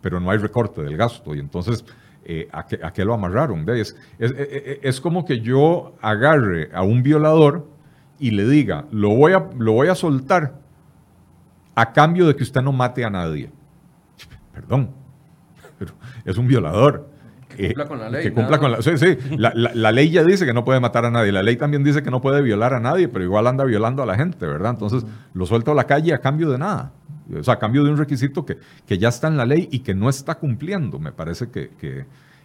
[0.00, 1.34] pero no hay recorte del gasto.
[1.34, 1.84] Y entonces
[2.24, 3.68] eh, ¿a, qué, lo amarraron?
[3.70, 7.66] Es, es, como que yo agarre a un violador
[8.18, 10.54] y le diga, lo voy a, lo voy a soltar
[11.74, 13.50] a cambio de que usted no mate a nadie.
[14.52, 14.90] Perdón,
[15.78, 17.10] pero es un violador.
[17.48, 18.22] Que cumpla con la ley.
[18.22, 21.04] Que cumpla con la, sí, sí, la, la, ley ya dice que no puede matar
[21.04, 21.32] a nadie.
[21.32, 24.06] La ley también dice que no puede violar a nadie, pero igual anda violando a
[24.06, 24.70] la gente, ¿verdad?
[24.70, 25.04] Entonces
[25.34, 26.92] lo suelto a la calle a cambio de nada.
[27.38, 29.80] O sea, a cambio de un requisito que, que ya está en la ley y
[29.80, 30.98] que no está cumpliendo.
[30.98, 32.04] Me parece que, eh,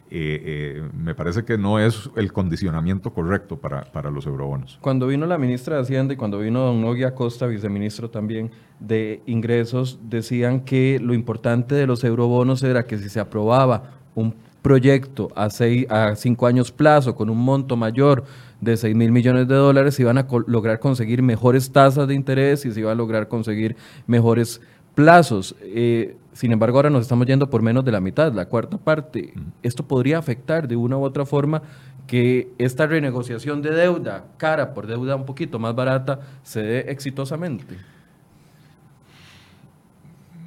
[0.10, 4.78] eh, me parece que no es el condicionamiento correcto para, para, los eurobonos.
[4.82, 9.22] Cuando vino la ministra de Hacienda y cuando vino don Nogui Acosta, viceministro también de
[9.26, 15.30] ingresos, decían que lo importante de los eurobonos era que si se aprobaba un proyecto
[15.36, 18.26] a, seis, a cinco años plazo con un monto mayor
[18.60, 22.66] de 6 mil millones de dólares, se iban a lograr conseguir mejores tasas de interés
[22.66, 23.76] y se iba a lograr conseguir
[24.08, 24.62] mejores
[24.98, 25.56] plazos.
[25.62, 29.32] Eh, sin embargo, ahora nos estamos yendo por menos de la mitad, la cuarta parte.
[29.62, 31.62] Esto podría afectar de una u otra forma
[32.08, 37.78] que esta renegociación de deuda, cara por deuda un poquito más barata, se dé exitosamente.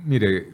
[0.04, 0.48] Mire.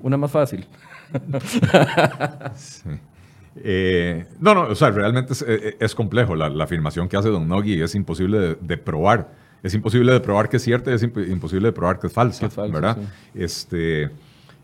[0.00, 0.66] Una más fácil.
[3.54, 6.34] Eh, no, no, o sea, realmente es, eh, complejo.
[6.34, 9.28] La, afirmación que hace Don Nogui es imposible de probar
[9.62, 12.48] es imposible de probar que es cierta y es imposible de probar que es falsa,
[12.68, 12.98] ¿verdad?
[13.34, 14.10] Este, eh,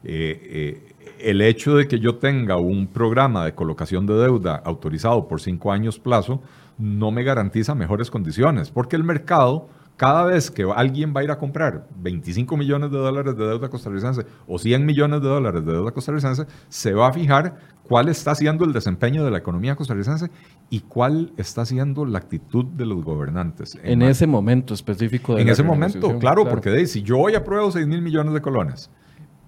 [0.05, 0.83] eh,
[1.21, 5.73] el hecho de que yo tenga un programa de colocación de deuda autorizado por cinco
[5.73, 6.43] años plazo
[6.79, 11.31] no me garantiza mejores condiciones, porque el mercado, cada vez que alguien va a ir
[11.33, 15.73] a comprar 25 millones de dólares de deuda costarricense o 100 millones de dólares de
[15.73, 20.31] deuda costarricense, se va a fijar cuál está siendo el desempeño de la economía costarricense
[20.71, 23.77] y cuál está siendo la actitud de los gobernantes.
[23.83, 25.35] En, ese momento específico.
[25.35, 28.41] De en ese momento, claro, porque de, si yo hoy apruebo 6 mil millones de
[28.41, 28.93] colones,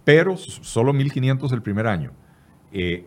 [0.05, 2.11] pero solo 1.500 el primer año,
[2.73, 3.07] eh,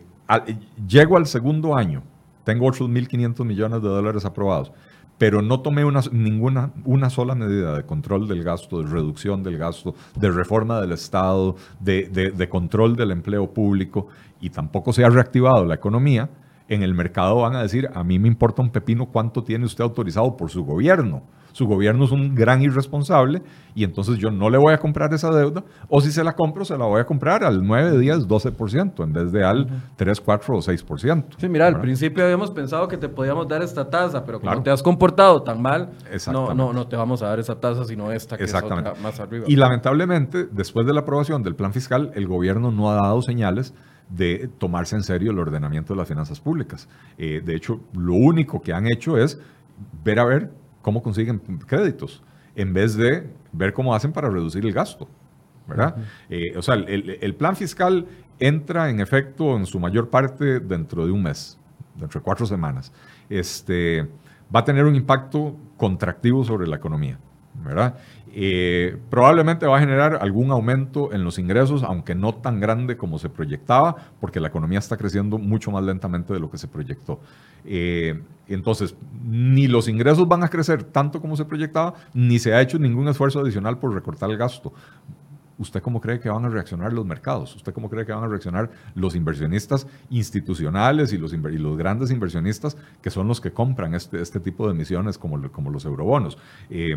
[0.88, 2.04] llego al segundo año,
[2.42, 4.72] tengo otros 1.500 millones de dólares aprobados,
[5.18, 9.58] pero no tomé una, ninguna, una sola medida de control del gasto, de reducción del
[9.58, 14.08] gasto, de reforma del Estado, de, de control del empleo público,
[14.40, 16.28] y tampoco se ha reactivado la economía,
[16.68, 19.84] en el mercado van a decir, a mí me importa un pepino cuánto tiene usted
[19.84, 21.22] autorizado por su gobierno.
[21.52, 23.40] Su gobierno es un gran irresponsable
[23.76, 26.64] y entonces yo no le voy a comprar esa deuda o si se la compro,
[26.64, 30.56] se la voy a comprar al 9, 10, 12% en vez de al 3, 4
[30.56, 31.24] o 6%.
[31.38, 34.70] Sí, mira, al principio habíamos pensado que te podíamos dar esta tasa, pero como te
[34.70, 35.90] has comportado tan mal,
[36.32, 39.20] no, no, no te vamos a dar esa tasa, sino esta que es otra más
[39.20, 39.44] arriba.
[39.46, 43.74] Y lamentablemente, después de la aprobación del plan fiscal, el gobierno no ha dado señales
[44.08, 46.88] de tomarse en serio el ordenamiento de las finanzas públicas.
[47.18, 49.40] Eh, de hecho, lo único que han hecho es
[50.04, 52.22] ver a ver cómo consiguen créditos,
[52.54, 55.08] en vez de ver cómo hacen para reducir el gasto.
[55.66, 55.96] ¿verdad?
[56.28, 58.06] Eh, o sea, el, plan fiscal
[58.38, 61.58] entra en efecto en su mayor parte dentro de un mes,
[61.94, 62.92] dentro de cuatro semanas.
[63.28, 64.06] Este,
[64.54, 67.18] va a tener un impacto contractivo sobre la economía.
[67.64, 67.96] ¿Verdad?
[68.36, 73.18] Eh, probablemente va a generar algún aumento en los ingresos, aunque no tan grande como
[73.18, 77.20] se proyectaba, porque la economía está creciendo mucho más lentamente de lo que se proyectó.
[77.64, 82.60] Eh, entonces, ni los ingresos van a crecer tanto como se proyectaba, ni se ha
[82.60, 84.72] hecho ningún esfuerzo adicional por recortar el gasto.
[85.56, 87.54] ¿Usted cómo cree que van a reaccionar los mercados?
[87.54, 92.76] ¿Usted cómo cree que van a reaccionar los inversionistas institucionales y los, los grandes inversionistas
[93.00, 96.36] que son los que compran este, este tipo de emisiones como, como los eurobonos?
[96.68, 96.96] Eh,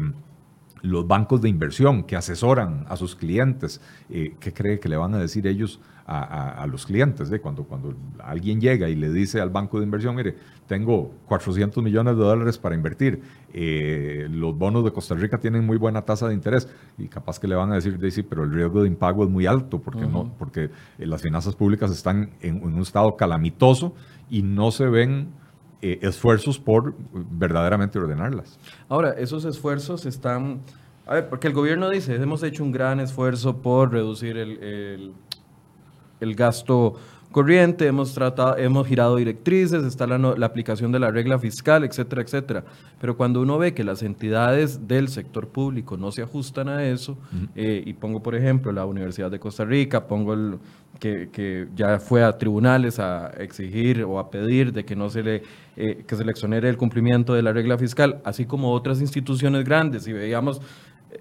[0.81, 5.13] los bancos de inversión que asesoran a sus clientes, eh, ¿qué cree que le van
[5.13, 7.29] a decir ellos a, los clientes?
[7.31, 7.39] Eh?
[7.39, 10.35] Cuando, cuando alguien llega y le dice al banco de inversión, mire,
[10.65, 13.21] tengo 400 millones de dólares para invertir,
[13.53, 17.47] eh, los bonos de Costa Rica tienen muy buena tasa de interés y capaz que
[17.47, 20.31] le van a decir, sí, pero el riesgo de impago es muy alto porque, no,
[20.37, 23.93] porque las finanzas públicas están en un estado calamitoso
[24.29, 25.29] y no se ven
[25.81, 28.59] eh, esfuerzos por verdaderamente ordenarlas.
[28.89, 30.61] Ahora, esos esfuerzos están...
[31.05, 35.13] A ver, porque el gobierno dice, hemos hecho un gran esfuerzo por reducir el,
[36.19, 36.95] el, gasto
[37.31, 42.21] corriente, hemos tratado, hemos girado directrices, está la, la, aplicación de la regla fiscal, etcétera,
[42.21, 42.63] etcétera.
[42.99, 47.17] Pero cuando uno ve que las entidades del sector público no se ajustan a eso,
[47.55, 50.57] eh, y pongo por ejemplo la Universidad de Costa Rica, pongo el,
[50.99, 55.43] que, ya fue a tribunales a exigir o a pedir de que no se le
[55.75, 59.63] eh, que se le exonere el cumplimiento de la regla fiscal, así como otras instituciones
[59.63, 60.07] grandes.
[60.07, 60.59] Y veíamos,
[61.11, 61.19] eh,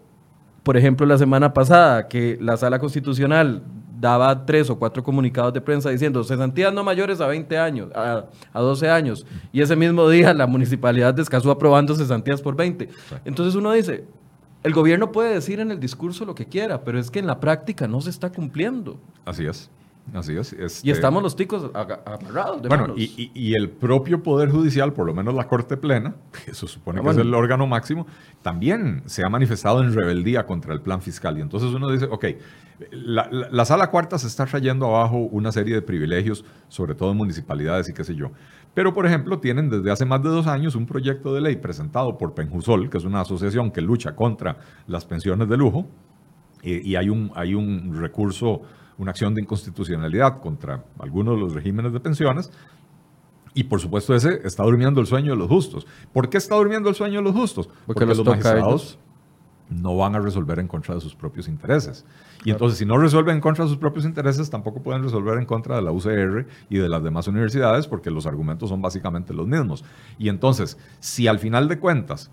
[0.63, 3.63] por ejemplo, la semana pasada que la Sala Constitucional
[3.99, 8.27] daba tres o cuatro comunicados de prensa diciendo cesantías no mayores a 20 años, a,
[8.53, 12.89] a 12 años, y ese mismo día la municipalidad de Escazú aprobando cesantías por 20.
[13.25, 14.05] Entonces uno dice,
[14.63, 17.41] el gobierno puede decir en el discurso lo que quiera, pero es que en la
[17.41, 18.99] práctica no se está cumpliendo.
[19.25, 19.71] Así es.
[20.15, 20.85] Así es.
[20.85, 25.35] y estamos los ticos agarrados de Bueno, y, el propio Poder Judicial, por lo menos
[25.35, 26.15] la Corte Plena,
[26.45, 28.07] que se supone ah, que es el órgano máximo,
[28.43, 31.39] también se ha manifestado en rebeldía contra el plan fiscal.
[31.39, 32.25] Y entonces uno dice, ok,
[32.91, 37.89] la, sala cuarta se está trayendo abajo una serie de privilegios, sobre todo en municipalidades
[37.89, 38.31] y qué sé yo.
[38.75, 42.17] Pero, por ejemplo, tienen desde hace más de dos años un proyecto de ley presentado
[42.19, 45.87] por Penjusol, que es una asociación que lucha contra las pensiones de lujo,
[46.63, 48.63] y hay un, hay un recurso
[48.99, 52.51] una acción de inconstitucionalidad contra algunos de los regímenes de pensiones
[53.55, 55.87] Y por supuesto ese está durmiendo el sueño de los justos.
[56.13, 57.69] ¿Por qué está durmiendo el sueño de los justos?
[57.87, 58.99] Porque, los, magistrados
[59.69, 62.05] no van a resolver en contra de sus propios intereses.
[62.45, 65.47] Y entonces, si no resuelven en contra de sus propios intereses, tampoco pueden resolver en
[65.47, 69.47] contra de la UCR y de las demás universidades, porque los argumentos son básicamente los
[69.47, 69.85] mismos.
[70.19, 72.31] Y entonces, si al final de cuentas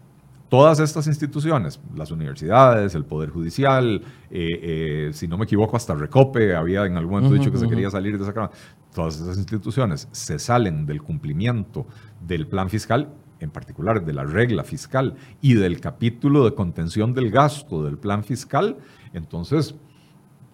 [0.53, 5.95] todas estas instituciones, las universidades, el Poder Judicial, eh, eh, si no me equivoco, hasta
[5.95, 8.53] Recope había en algún momento dicho que se quería salir de esa cámara,
[8.93, 11.87] todas esas instituciones se salen del cumplimiento
[12.21, 17.31] del plan fiscal, en particular de la regla fiscal y del capítulo de contención del
[17.31, 18.77] gasto del plan fiscal,
[19.11, 19.73] entonces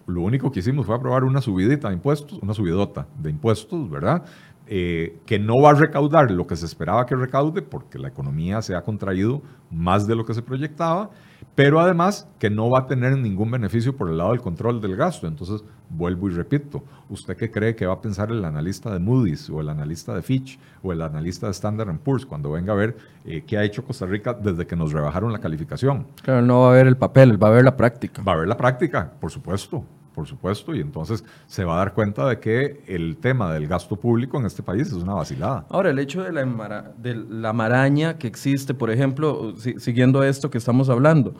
[0.06, 4.24] lo único que hicimos fue aprobar una subidita de impuestos, una subidota de impuestos, ¿verdad?
[4.72, 8.62] Eh, que no va a recaudar lo que se esperaba que recaude, porque la economía
[8.62, 11.10] se ha contraído más de lo que se proyectaba,
[11.54, 14.96] pero además que no va a tener ningún beneficio por el lado del control del
[14.96, 15.26] gasto.
[15.26, 19.48] Entonces, vuelvo y repito, ¿usted qué cree que va a pensar el analista de Moody's
[19.50, 22.96] o el analista de Fitch o el analista de Standard Poor's cuando venga a ver
[23.24, 26.06] eh, qué ha hecho Costa Rica desde que nos rebajaron la calificación?
[26.22, 28.22] Claro, no va a ver el papel, va a ver la práctica.
[28.22, 29.84] Va a ver la práctica, por supuesto
[30.20, 33.96] por supuesto, y entonces se va a dar cuenta de que el tema del gasto
[33.96, 35.64] público en este país es una vacilada.
[35.70, 40.58] Ahora, el hecho de la, de la maraña que existe, por ejemplo, siguiendo esto que
[40.58, 41.32] estamos hablando,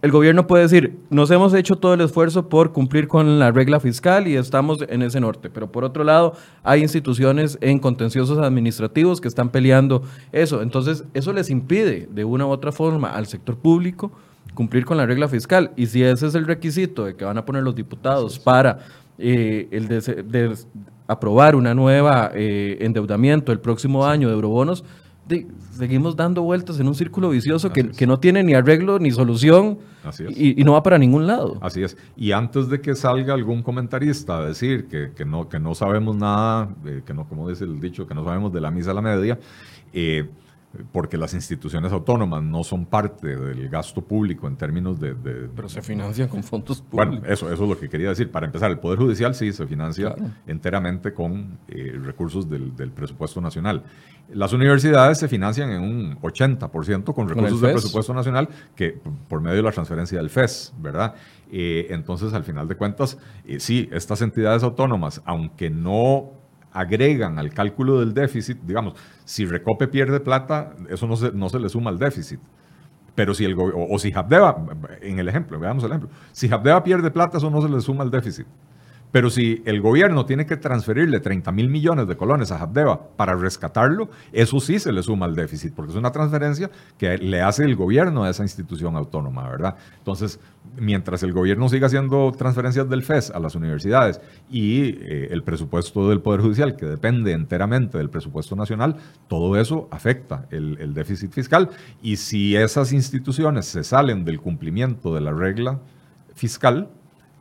[0.00, 3.80] el gobierno puede decir, nos hemos hecho todo el esfuerzo por cumplir con la regla
[3.80, 9.20] fiscal y estamos en ese norte, pero por otro lado hay instituciones en contenciosos administrativos
[9.20, 13.58] que están peleando eso, entonces eso les impide de una u otra forma al sector
[13.58, 14.10] público
[14.54, 15.72] cumplir con la regla fiscal.
[15.76, 18.78] Y si ese es el requisito de que van a poner los diputados para
[19.18, 20.54] eh, el de,
[21.06, 24.84] aprobar una nueva eh, endeudamiento el próximo año de eurobonos,
[25.70, 29.78] seguimos dando vueltas en un círculo vicioso que, que, no tiene ni arreglo ni solución
[30.28, 31.58] y, no va para ningún lado.
[31.60, 31.96] Así es.
[32.16, 36.16] Y antes de que salga algún comentarista a decir que, que no, que no sabemos
[36.16, 38.94] nada, eh, que no, como dice el dicho, que no sabemos de la misa a
[38.94, 39.38] la media,
[39.92, 40.28] eh,
[40.90, 45.14] porque las instituciones autónomas no son parte del gasto público en términos de...
[45.14, 47.20] Pero se financian con fondos públicos.
[47.20, 48.30] Bueno, eso, eso es lo que quería decir.
[48.30, 50.14] Para empezar, el Poder Judicial sí se financia
[50.46, 53.82] enteramente con eh, recursos del, presupuesto nacional.
[54.32, 59.56] Las universidades se financian en un 80% con recursos del presupuesto nacional que por medio
[59.56, 61.14] de la transferencia del FES, ¿verdad?
[61.50, 66.30] Eh, entonces, al final de cuentas, eh, sí, estas entidades autónomas, aunque no
[66.72, 71.58] agregan al cálculo del déficit, digamos, si Recope pierde plata, eso no se, no se
[71.58, 72.40] le suma al déficit.
[73.14, 74.56] Pero si el o, o si Habdeba,
[75.00, 78.04] en el ejemplo, veamos el ejemplo, si Habdeba pierde plata, eso no se le suma
[78.04, 78.46] al déficit.
[79.12, 83.34] Pero si el gobierno tiene que transferirle 30 mil millones de colones a Habdeba para
[83.34, 87.64] rescatarlo, eso sí se le suma al déficit, porque es una transferencia que le hace
[87.64, 89.76] el gobierno a esa institución autónoma, ¿verdad?
[89.98, 90.40] Entonces,
[90.78, 94.20] mientras el gobierno siga haciendo transferencias del FES a las universidades
[94.50, 98.96] y eh, el presupuesto del Poder Judicial, que depende enteramente del presupuesto nacional,
[99.28, 101.68] todo eso afecta el, el déficit fiscal.
[102.02, 105.80] Y si esas instituciones se salen del cumplimiento de la regla
[106.34, 106.88] fiscal,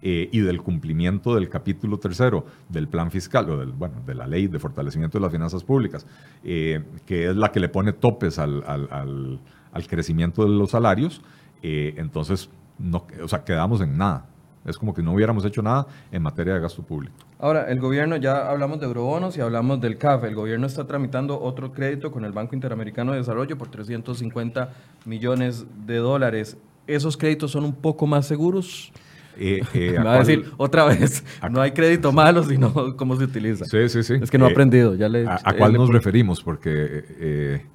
[0.03, 4.25] eh, y del cumplimiento del capítulo tercero del plan fiscal, o del, bueno, de la
[4.25, 6.07] ley de fortalecimiento de las finanzas públicas,
[6.43, 11.21] eh, que es la que le pone topes al, al, crecimiento de los salarios,
[11.61, 14.25] eh, entonces no, o sea, quedamos en nada.
[14.65, 17.15] Es como que no hubiéramos hecho nada en materia de gasto público.
[17.39, 20.23] Ahora, el gobierno, ya hablamos de eurobonos y hablamos del CAF.
[20.23, 24.69] El gobierno está tramitando otro crédito con el Banco Interamericano de Desarrollo por 350
[25.05, 26.57] millones de dólares.
[26.87, 28.91] ¿Esos créditos son un poco más seguros?
[29.37, 33.25] Eh, eh, Me va a decir otra vez, no hay crédito malo, sino cómo se
[33.25, 33.65] utiliza.
[33.65, 34.15] Sí, sí, sí.
[34.21, 34.95] Es que no ha eh, aprendido.
[34.95, 36.43] Ya le, ¿A, cuál nos referimos?
[36.43, 37.05] Porque...
[37.19, 37.65] Eh,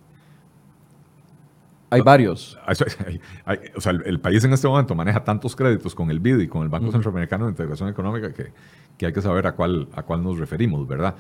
[1.89, 2.59] hay varios.
[3.77, 6.63] o sea, el, país en este momento maneja tantos créditos con el BID y con
[6.63, 8.53] el Banco Centroamericano de Integración Económica que,
[8.99, 11.15] que, hay que saber a cuál, a cuál nos referimos, ¿verdad?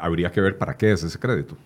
[0.00, 1.56] habría que ver para qué es ese crédito.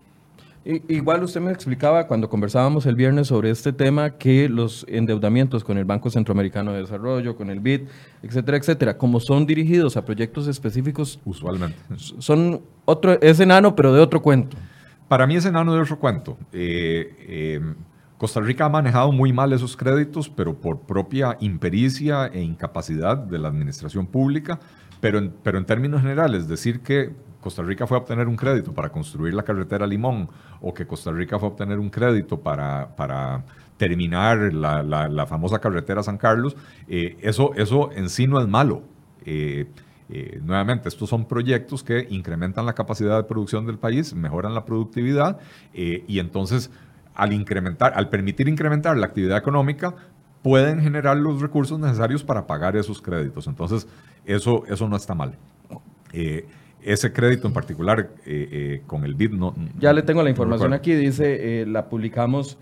[0.88, 5.78] Igual usted me explicaba cuando conversábamos el viernes sobre este tema que los endeudamientos con
[5.78, 7.82] el Banco Centroamericano de Desarrollo, con el BID,
[8.24, 11.76] etcétera, etcétera, como son dirigidos a proyectos específicos, usualmente
[12.18, 14.56] son otro es enano pero de otro cuento.
[15.06, 16.36] Para mí es enano de otro cuento.
[16.52, 17.60] Eh, eh,
[18.18, 23.38] Costa Rica ha manejado muy mal esos créditos, pero por propia impericia e incapacidad de
[23.38, 24.58] la administración pública.
[25.00, 27.12] Pero pero en términos generales, decir que
[27.46, 30.28] Costa Rica fue a obtener un crédito para construir la carretera Limón
[30.60, 33.44] o que Costa Rica fue a obtener un crédito para, para
[33.76, 36.56] terminar la, famosa carretera San Carlos,
[36.88, 38.82] eh, eso, eso en sí no es malo.
[39.24, 39.66] Eh,
[40.08, 44.64] eh, nuevamente, estos son proyectos que incrementan la capacidad de producción del país, mejoran la
[44.64, 45.38] productividad
[45.72, 46.72] y entonces
[47.14, 49.94] al incrementar, al permitir incrementar la actividad económica,
[50.42, 53.46] pueden generar los recursos necesarios para pagar esos créditos.
[53.46, 53.86] Entonces,
[54.24, 55.38] eso, eso no está mal.
[56.82, 58.10] Ese crédito en particular
[58.86, 59.54] con el BID no...
[59.78, 62.58] Ya le tengo la información aquí, dice, la publicamos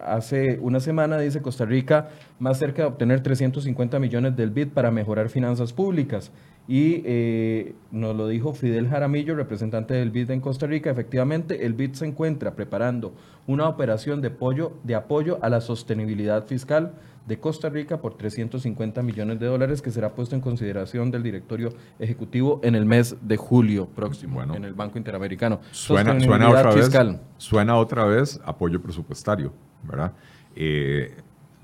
[0.00, 2.08] hace una semana, dice Costa Rica,
[2.38, 6.32] más cerca de obtener 350 millones del BID para mejorar finanzas públicas.
[6.68, 10.90] Y eh, nos lo dijo Fidel Jaramillo, representante del BID en Costa Rica.
[10.90, 13.14] Efectivamente, el BID se encuentra preparando
[13.46, 16.94] una operación de apoyo, de apoyo a la sostenibilidad fiscal
[17.26, 21.72] de Costa Rica por 350 millones de dólares que será puesto en consideración del directorio
[21.98, 25.60] ejecutivo en el mes de julio próximo en el Banco Interamericano.
[25.72, 26.90] Suena, suena otra vez,
[27.36, 29.52] suena otra vez apoyo presupuestario,
[29.82, 30.12] ¿verdad?
[30.54, 31.16] Eh,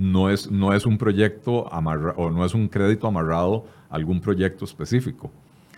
[0.03, 4.65] no es, no es un proyecto o no es un crédito amarrado a algún proyecto
[4.65, 5.31] específico.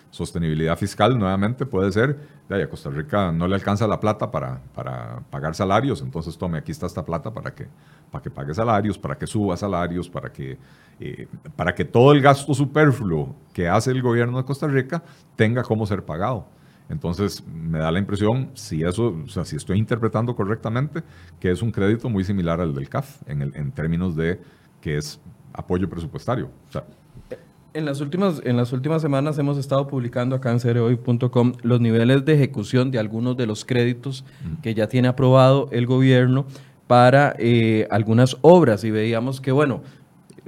[0.09, 2.17] Sostenibilidad fiscal nuevamente puede ser,
[2.49, 6.57] de a Costa Rica no le alcanza la plata para, para pagar salarios, entonces tome,
[6.57, 7.67] aquí está esta plata para que,
[8.09, 10.57] para que pague salarios, para que suba salarios, para que,
[10.99, 15.03] eh, para que todo el gasto superfluo que hace el gobierno de Costa Rica
[15.35, 16.47] tenga cómo ser pagado.
[16.89, 21.01] Entonces, me da la impresión, si eso, o sea, si estoy interpretando correctamente,
[21.39, 24.39] que es un crédito muy similar al del CAF en, el, en términos de
[24.81, 25.19] que es
[25.53, 26.49] apoyo presupuestario.
[27.73, 32.23] en las, últimas, en las últimas semanas hemos estado publicando acá en cereoy.com los niveles
[32.23, 34.23] de ejecución de algunos de los créditos
[34.61, 36.45] que ya tiene aprobado el gobierno
[36.87, 39.81] para eh, algunas obras y veíamos que, bueno,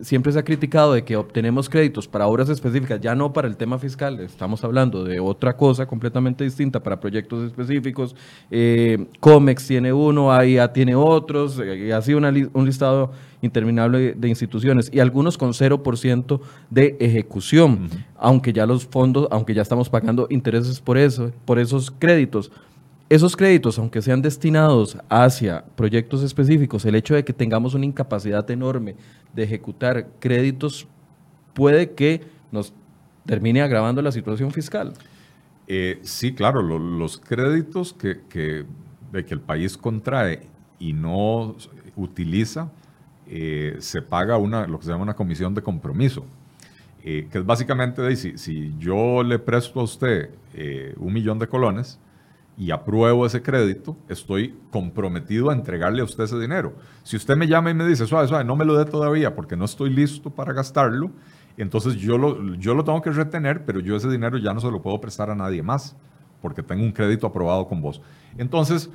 [0.01, 3.57] siempre se ha criticado de que obtenemos créditos para obras específicas, ya no para el
[3.57, 8.15] tema fiscal, estamos hablando de otra cosa completamente distinta para proyectos específicos.
[8.51, 14.89] Eh, COMEX tiene uno, AIA tiene otros, eh, y así un listado interminable de instituciones
[14.91, 16.39] y algunos con 0%
[16.69, 21.91] de ejecución, aunque ya los fondos, aunque ya estamos pagando intereses por eso, por esos
[21.91, 22.51] créditos.
[23.09, 28.49] Esos créditos, aunque sean destinados hacia proyectos específicos, el hecho de que tengamos una incapacidad
[28.51, 28.95] enorme
[29.33, 30.87] de ejecutar créditos
[31.53, 32.73] puede que nos
[33.25, 34.93] termine agravando la situación fiscal.
[35.67, 38.65] Eh, sí, claro, los créditos que, que,
[39.13, 40.41] el país contrae
[40.77, 41.55] y no
[41.95, 42.69] utiliza,
[43.25, 46.25] eh, se paga una, lo que se llama una comisión de compromiso,
[47.03, 50.29] eh, que es básicamente si, si, yo le presto a usted
[50.97, 51.99] un millón de colones,
[52.57, 56.73] y apruebo ese crédito, estoy comprometido a entregarle a usted ese dinero.
[57.03, 59.55] Si usted me llama y me dice, suave, suave, no me lo dé todavía porque
[59.55, 61.11] no estoy listo para gastarlo,
[61.55, 64.71] entonces yo lo, yo lo tengo que retener, pero yo ese dinero ya no se
[64.71, 65.95] lo puedo prestar a nadie más
[66.41, 68.01] porque tengo un crédito aprobado con vos.
[68.37, 68.89] Entonces,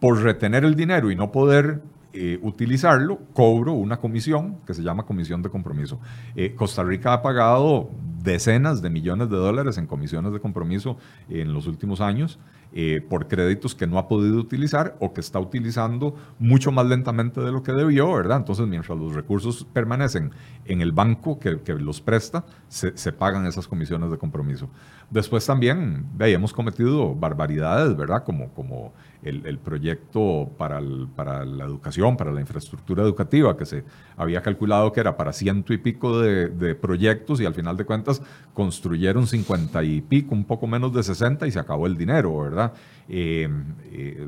[0.00, 5.04] por retener el dinero y no poder eh, utilizarlo, cobro una comisión que se llama
[5.04, 6.00] comisión de compromiso.
[6.34, 7.90] Eh, Costa Rica ha pagado
[8.22, 10.96] decenas de millones de dólares en comisiones de compromiso
[11.28, 12.38] en los últimos años.
[12.80, 17.40] Eh, por créditos que no ha podido utilizar o que está utilizando mucho más lentamente
[17.40, 18.36] de lo que debió, ¿verdad?
[18.36, 20.30] Entonces, mientras los recursos permanecen
[20.64, 24.70] en el banco que, los presta, se, pagan esas comisiones de compromiso.
[25.10, 28.22] Después también, ve, hemos cometido barbaridades, ¿verdad?
[28.22, 30.80] Como, como el, proyecto para,
[31.16, 33.84] para, la educación, para la infraestructura educativa, que se
[34.16, 38.22] había calculado que era para ciento y pico de, proyectos y al final de cuentas
[38.54, 42.67] construyeron cincuenta y pico, un poco menos de sesenta y se acabó el dinero, ¿verdad?
[43.08, 43.48] Eh,
[43.92, 44.26] eh,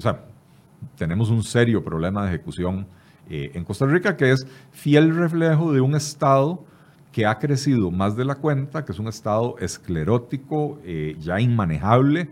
[0.97, 2.86] tenemos un serio problema de ejecución
[3.28, 6.64] eh, en Costa Rica que es fiel reflejo de un Estado
[7.12, 10.78] que ha crecido más de la cuenta, que es un Estado esclerótico,
[11.18, 12.28] ya inmanejable,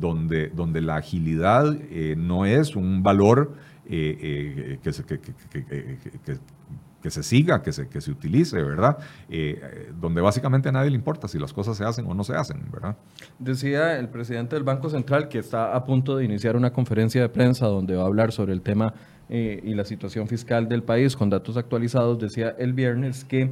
[0.00, 1.76] donde, donde la agilidad
[2.16, 3.54] no es un valor
[3.86, 5.18] que, se, que,
[7.02, 8.98] que, se siga, que se, que se utilice, ¿verdad?
[10.00, 12.62] donde básicamente a nadie le importa si las cosas se hacen o no se hacen,
[12.72, 12.96] ¿verdad?
[13.38, 17.28] Decía el presidente del Banco Central que está a punto de iniciar una conferencia de
[17.28, 18.94] prensa donde va a hablar sobre el tema
[19.28, 22.18] y la situación fiscal del país con datos actualizados.
[22.18, 23.50] Decía el viernes que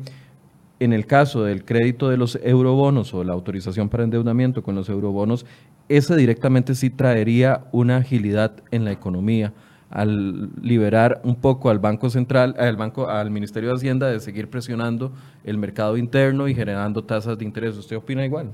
[0.80, 4.88] en el caso del crédito de los eurobonos o la autorización para endeudamiento con los
[4.88, 5.44] eurobonos,
[5.88, 9.52] ese directamente sí traería una agilidad en la economía
[9.90, 14.48] al liberar un poco al Banco Central, al Banco, al Ministerio de Hacienda de seguir
[14.48, 15.12] presionando
[15.44, 17.76] el mercado interno y generando tasas de interés.
[17.76, 18.52] ¿Usted opina igual?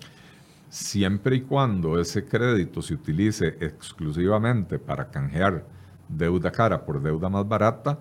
[0.68, 5.64] Siempre y cuando ese crédito se utilice exclusivamente para canjear
[6.08, 7.98] deuda cara por deuda más barata,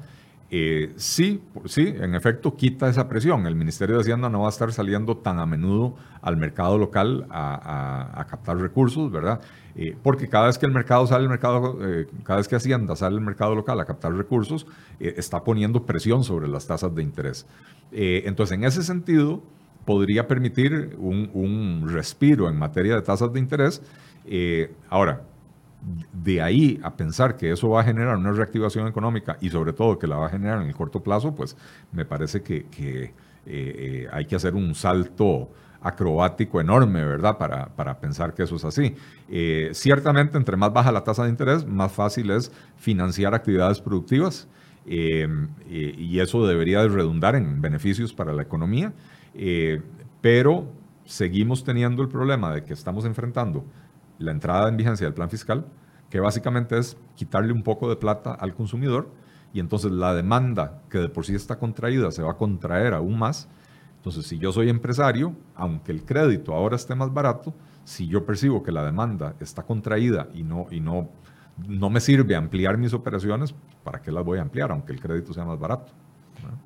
[0.52, 3.48] eh, sí, sí, en efecto quita esa presión.
[3.48, 7.26] El Ministerio de Hacienda no va a estar saliendo tan a menudo al mercado local
[7.30, 9.42] a, captar recursos, ¿verdad?
[9.76, 12.96] Eh, porque cada vez que el mercado sale, el mercado, eh, cada vez que Hacienda
[12.96, 14.68] sale al mercado local a captar recursos,
[15.00, 17.46] está poniendo presión sobre las tasas de interés.
[17.92, 19.42] entonces, en ese sentido,
[19.86, 23.82] podría permitir un, un, respiro en materia de tasas de interés.
[24.90, 25.24] ahora,
[26.14, 30.00] de ahí a pensar que eso va a generar una reactivación económica y sobre todo
[30.00, 31.56] que la va a generar en el corto plazo, pues
[31.92, 33.14] me parece que,
[34.12, 35.50] hay que hacer un salto
[35.82, 37.38] acrobático enorme, ¿verdad?
[37.38, 38.96] Para, pensar que eso es así.
[39.74, 44.48] ciertamente, entre más baja la tasa de interés, más fácil es financiar actividades productivas
[44.88, 48.92] y eso debería de redundar en beneficios para la economía,
[50.22, 50.68] pero
[51.06, 53.64] seguimos teniendo el problema de que estamos enfrentando
[54.20, 55.66] la entrada en vigencia del plan fiscal,
[56.10, 59.10] que básicamente es quitarle un poco de plata al consumidor
[59.54, 63.18] y entonces la demanda que de por sí está contraída se va a contraer aún
[63.18, 63.48] más.
[63.98, 67.54] Entonces, si yo soy empresario, aunque el crédito ahora esté más barato,
[67.84, 71.10] si yo percibo que la demanda está contraída y no, y no,
[71.68, 75.34] no me sirve ampliar mis operaciones, ¿para qué las voy a ampliar, aunque el crédito
[75.34, 75.94] sea más barato?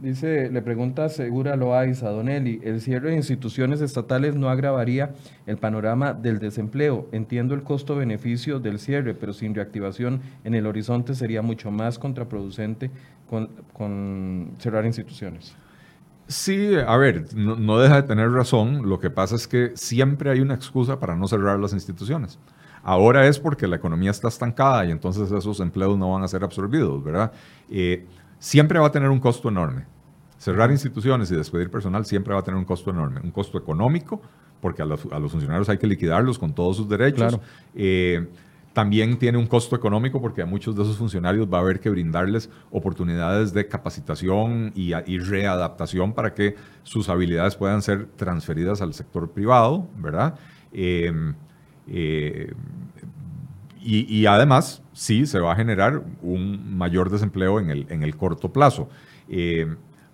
[0.01, 5.11] Dice, le pregunta Segura Loaiza, a Donelli, ¿el cierre de instituciones estatales no agravaría
[5.45, 7.09] el panorama del desempleo?
[7.11, 12.91] Entiendo el costo-beneficio del cierre, pero sin reactivación en el horizonte sería mucho más contraproducente
[13.27, 15.53] con, cerrar instituciones.
[16.27, 18.87] Sí, a ver, no, no, deja de tener razón.
[18.87, 22.39] Lo que pasa es que siempre hay una excusa para no cerrar las instituciones.
[22.83, 26.43] Ahora es porque la economía está estancada y entonces esos empleos no van a ser
[26.43, 27.31] absorbidos, ¿verdad?
[27.69, 28.07] Eh,
[28.39, 29.85] siempre va a tener un costo enorme.
[30.37, 33.19] Cerrar instituciones y despedir personal siempre va a tener un costo enorme.
[33.21, 34.21] Un costo económico,
[34.61, 37.37] porque a los, funcionarios hay que liquidarlos con todos sus derechos.
[37.75, 38.25] Eh,
[38.73, 41.89] también tiene un costo económico porque a muchos de esos funcionarios va a haber que
[41.89, 49.31] brindarles oportunidades de capacitación y, readaptación para que sus habilidades puedan ser transferidas al sector
[49.31, 50.35] privado, ¿verdad?
[50.71, 51.11] Eh,
[51.87, 52.53] eh,
[53.81, 58.51] y, además, sí, se va a generar un mayor desempleo en el, en el corto
[58.51, 58.89] plazo.
[59.29, 59.67] Eh,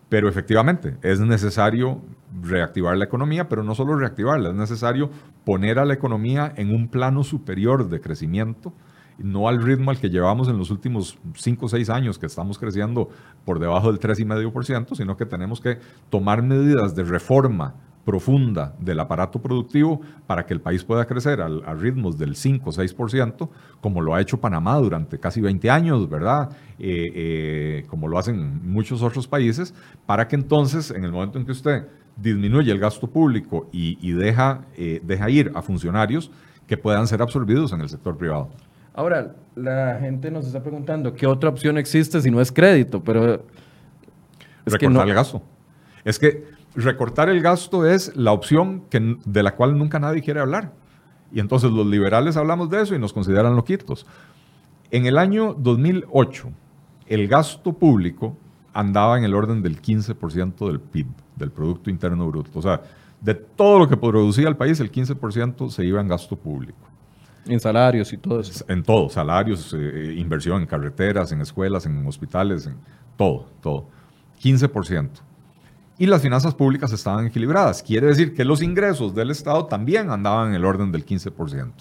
[0.10, 2.02] pero efectivamente, es necesario
[2.42, 5.10] reactivar la economía, pero no solo reactivarla, es necesario
[5.44, 8.74] poner a la economía en un plano superior de crecimiento,
[9.18, 12.60] no al ritmo al que llevamos en los últimos 5 o 6 años, que estamos
[12.60, 13.10] creciendo
[13.46, 19.42] por debajo del 3,5%, sino que tenemos que tomar medidas de reforma profunda del aparato
[19.42, 23.50] productivo para que el país pueda crecer a ritmos del 5 o 6%,
[23.82, 26.52] como lo ha hecho Panamá durante casi 20 años, ¿verdad?
[26.78, 29.74] Eh, eh, como lo hacen muchos otros países,
[30.06, 34.62] para que entonces, en el momento en que usted disminuye el gasto público y, deja,
[34.78, 36.32] eh, deja ir a funcionarios
[36.68, 38.50] que puedan ser absorbidos en el sector privado.
[38.94, 43.04] Ahora, la gente nos está preguntando, ¿qué otra opción existe si no es crédito?
[43.04, 43.40] Pero es
[44.66, 45.04] Recortar que no...
[45.04, 45.42] el gasto.
[46.06, 50.40] Es que recortar el gasto es la opción que, de la cual nunca nadie quiere
[50.40, 50.74] hablar.
[51.32, 54.06] Y entonces los liberales hablamos de eso y nos consideran loquitos.
[54.92, 56.50] En el año 2008,
[57.08, 58.38] el gasto público
[58.74, 62.60] andaba en el orden del 15% del PIB, del Producto Interno Bruto.
[62.60, 62.82] O sea,
[63.22, 66.78] de todo lo que producía el país, el 15% se iba en gasto público.
[67.46, 68.66] En salarios y todo eso.
[68.68, 72.76] En todo, salarios, eh, inversión en carreteras, en escuelas, en hospitales, en
[73.18, 73.88] todo, todo.
[74.42, 75.10] 15%
[75.98, 77.82] y las finanzas públicas estaban equilibradas.
[77.82, 81.72] Quiere decir que los ingresos del Estado también andaban en el orden del 15%.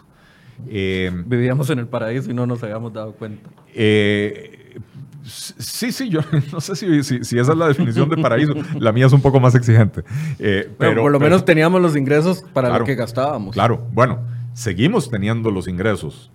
[0.69, 3.51] Eh, Vivíamos en el paraíso y no nos habíamos dado cuenta.
[3.75, 4.79] Eh,
[5.25, 6.21] sí, sí, yo
[6.53, 8.55] no sé si, si, esa es la definición de paraíso.
[8.79, 10.05] La mía es un poco más exigente.
[10.39, 13.55] Eh, pero, por lo menos teníamos los ingresos para lo que gastábamos.
[13.55, 14.21] Claro, bueno,
[14.53, 16.31] seguimos teniendo los ingresos.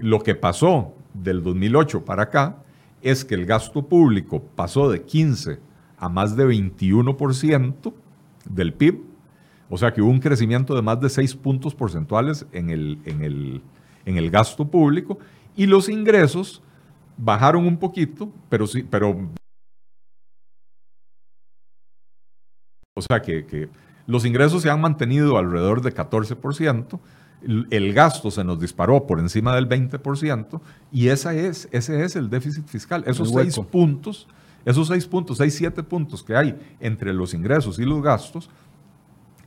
[0.00, 2.56] lo que pasó del 2008 para acá
[3.02, 5.69] es que el gasto público pasó de 15
[6.00, 7.92] a más de 21%
[8.46, 9.04] del PIB.
[9.68, 13.22] O sea que hubo un crecimiento de más de 6 puntos porcentuales en el, en
[13.22, 13.62] el,
[14.04, 15.18] en el gasto público
[15.54, 16.62] y los ingresos
[17.16, 19.30] bajaron un poquito, pero sí, pero...
[22.96, 23.68] O sea que, que
[24.06, 26.98] los ingresos se han mantenido alrededor de 14%,
[27.70, 30.60] el gasto se nos disparó por encima del 20%
[30.92, 33.04] y esa es, ese es el déficit fiscal.
[33.06, 34.26] Esos seis puntos
[34.64, 38.50] esos seis puntos, seis, siete puntos que hay entre los ingresos y los gastos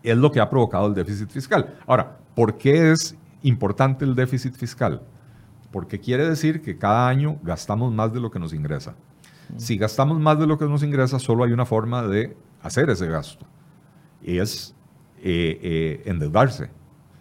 [0.02, 1.76] es lo que ha provocado el déficit fiscal.
[1.88, 5.02] Ahora, ¿por qué es importante el déficit fiscal?
[5.72, 8.96] Porque quiere decir que cada año gastamos más de lo que nos ingresa.
[9.58, 13.08] Si gastamos más de lo que nos ingresa, solo hay una forma de hacer ese
[13.08, 13.46] gasto.
[14.22, 14.76] Y es
[15.20, 16.70] eh, eh, endeudarse.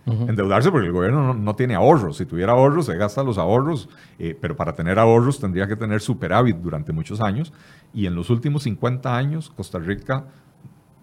[0.05, 2.17] Endeudarse porque el gobierno no, tiene ahorros.
[2.17, 3.89] Si tuviera ahorros, se gasta los ahorros,
[4.19, 7.53] eh, pero para tener ahorros tendría que tener superávit durante muchos años.
[7.95, 10.25] Y en los últimos 50 años, Costa Rica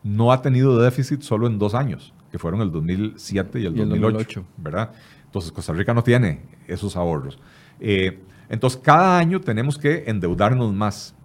[0.04, 4.44] no ha tenido déficit solo en dos años, que fueron el 2007 y el, 2008,
[4.58, 4.92] ¿verdad?
[5.26, 7.40] Entonces, Costa Rica no tiene esos ahorros.
[7.80, 8.20] Eh,
[8.50, 11.16] entonces, cada año tenemos que endeudarnos más.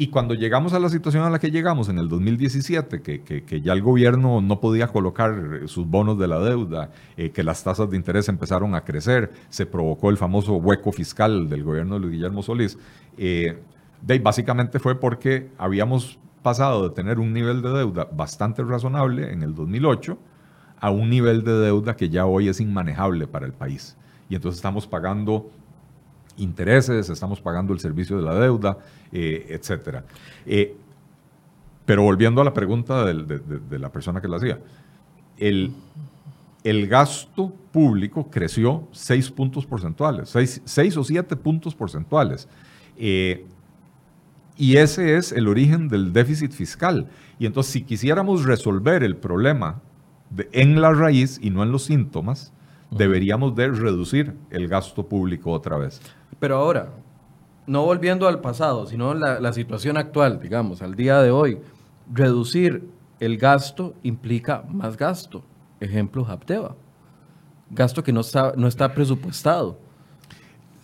[0.00, 3.60] Y cuando llegamos a la situación a la que llegamos en el 2017, que, que,
[3.60, 7.90] ya el gobierno no podía colocar sus bonos de la deuda, eh, que las tasas
[7.90, 12.12] de interés empezaron a crecer, se provocó el famoso hueco fiscal del gobierno de Luis
[12.12, 12.78] Guillermo Solís,
[13.16, 13.58] eh,
[14.22, 19.52] básicamente fue porque habíamos pasado de tener un nivel de deuda bastante razonable en el
[19.52, 20.16] 2008
[20.78, 23.96] a un nivel de deuda que ya hoy es inmanejable para el país.
[24.28, 25.50] Y entonces estamos pagando
[26.38, 28.78] intereses, estamos pagando el servicio de la deuda,
[29.12, 30.02] eh, etc.
[30.46, 30.76] Eh,
[31.84, 34.58] pero volviendo a la pregunta de, la persona que la hacía,
[35.36, 35.72] el,
[36.64, 40.30] el gasto público creció 6 puntos porcentuales,
[40.64, 42.48] 6, o 7 puntos porcentuales.
[42.96, 43.46] Eh,
[44.56, 47.06] y ese es el origen del déficit fiscal.
[47.38, 49.80] Y entonces, si quisiéramos resolver el problema
[50.52, 52.52] en la raíz y no en los síntomas,
[52.90, 56.00] deberíamos de reducir el gasto público otra vez.
[56.38, 56.90] Pero ahora,
[57.66, 61.58] no volviendo al pasado, sino la, la situación actual, digamos, al día de hoy,
[62.12, 62.88] reducir
[63.20, 65.42] el gasto implica más gasto.
[65.80, 66.76] Ejemplo, Hapteva.
[67.70, 69.78] Gasto que no está, no está presupuestado.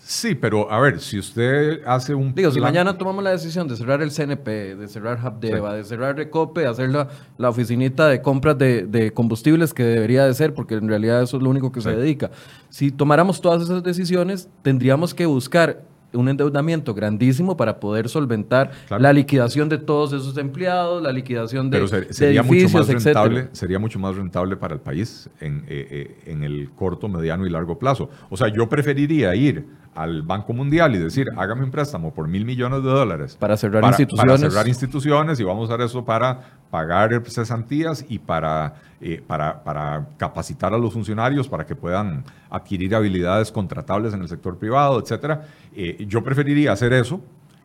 [0.07, 2.35] Sí, pero a ver, si usted hace un...
[2.35, 6.15] Digo, si mañana tomamos la decisión de cerrar el CNP, de cerrar Hapdeva, de cerrar
[6.15, 10.53] Recope, de hacer la, la oficinita de compras de, de, combustibles que debería de ser,
[10.53, 12.31] porque en realidad eso es lo único que se dedica.
[12.69, 15.83] Si tomáramos todas esas decisiones, tendríamos que buscar
[16.15, 21.87] un endeudamiento grandísimo para poder solventar la liquidación de todos esos empleados, la liquidación de,
[22.11, 26.45] sería mucho más rentable, Sería mucho más rentable para el país en, eh, eh, en
[26.45, 28.11] el corto, mediano y largo plazo.
[28.31, 32.45] O sea, yo preferiría ir al Banco Mundial y decir, hágame un préstamo por mil
[32.45, 33.37] millones de dólares.
[33.39, 34.41] Para cerrar instituciones.
[34.41, 36.41] Para cerrar instituciones y vamos a usar eso para
[36.71, 42.95] pagar cesantías y para, eh, para, para, capacitar a los funcionarios para que puedan adquirir
[42.95, 45.41] habilidades contratables en el sector privado, etc.
[45.75, 47.21] Eh, yo preferiría hacer eso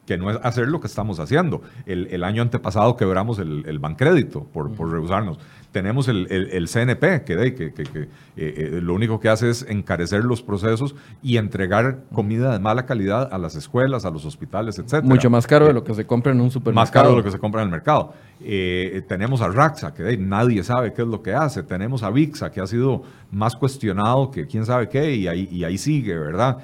[0.05, 1.61] que no es hacer lo que estamos haciendo.
[1.85, 5.37] El, el año antepasado quebramos el, el Bancrédito por, por rehusarnos.
[5.71, 8.07] Tenemos el, el, CNP, que, que, que, que eh,
[8.37, 13.29] eh, lo único que hace es encarecer los procesos y entregar comida de mala calidad
[13.31, 15.03] a las escuelas, a los hospitales, etc.
[15.03, 16.81] Mucho más caro de lo que se compra en un supermercado.
[16.81, 18.13] Más caro de lo que se compra en el mercado.
[18.41, 21.61] Eh, tenemos a Raxa, que nadie sabe qué es lo que hace.
[21.61, 25.65] Tenemos a VIXA, que ha sido más cuestionado que quién sabe qué, y ahí, y
[25.65, 26.57] ahí sigue, ¿verdad?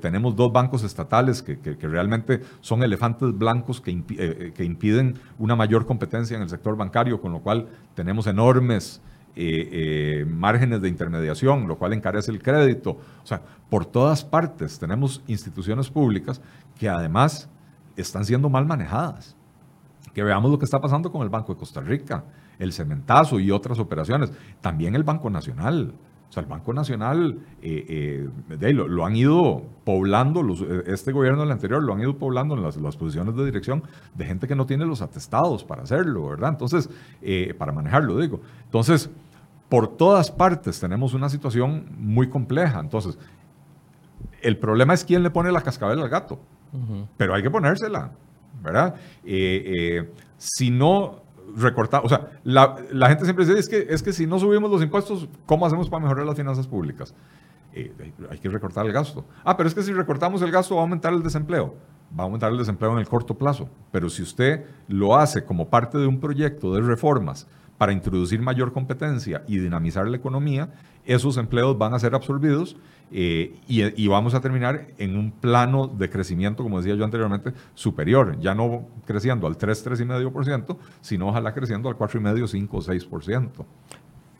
[0.00, 6.36] tenemos dos bancos estatales que, realmente son elefantes blancos que, que impiden una mayor competencia
[6.36, 7.66] en el sector bancario, con lo cual
[7.96, 9.00] tenemos enormes
[9.34, 12.90] eh, eh, márgenes de intermediación, lo cual encarece el crédito.
[13.22, 16.40] O sea, por todas partes tenemos instituciones públicas
[16.78, 17.48] que además
[17.96, 19.34] están siendo mal manejadas.
[20.14, 22.24] Que veamos lo que está pasando con el Banco de Costa Rica,
[22.58, 24.30] el cementazo y otras operaciones.
[24.60, 25.94] También el Banco Nacional.
[26.28, 31.42] O sea, el Banco Nacional eh, eh lo, han ido poblando, los, eh, este gobierno
[31.42, 34.66] del anterior lo han ido poblando en las, posiciones de dirección de gente que no
[34.66, 36.50] tiene los atestados para hacerlo, ¿verdad?
[36.50, 36.90] Entonces,
[37.22, 38.40] eh, para manejarlo, digo.
[38.64, 39.08] Entonces,
[39.68, 42.80] por todas partes tenemos una situación muy compleja.
[42.80, 43.18] Entonces,
[44.42, 46.40] el problema es quién le pone la cascabel al gato,
[47.16, 48.10] pero hay que ponérsela,
[48.62, 48.96] ¿verdad?
[50.36, 54.26] si no recortar, o sea, la, la, gente siempre dice, es que, es que si
[54.26, 57.14] no subimos los impuestos, ¿cómo hacemos para mejorar las finanzas públicas?
[57.72, 57.92] Eh,
[58.30, 59.24] hay que recortar el gasto.
[59.44, 61.74] Ah, pero es que si recortamos el gasto va a aumentar el desempleo.
[62.18, 63.68] Va a aumentar el desempleo en el corto plazo.
[63.92, 68.72] Pero si usted lo hace como parte de un proyecto de reformas para introducir mayor
[68.72, 70.70] competencia y dinamizar la economía,
[71.04, 72.78] esos empleos van a ser absorbidos
[73.12, 78.38] eh, y, vamos a terminar en un plano de crecimiento, como decía yo anteriormente, superior,
[78.40, 83.50] ya no creciendo al 3, 3,5%, sino ojalá creciendo al 4,5, 5, 6%.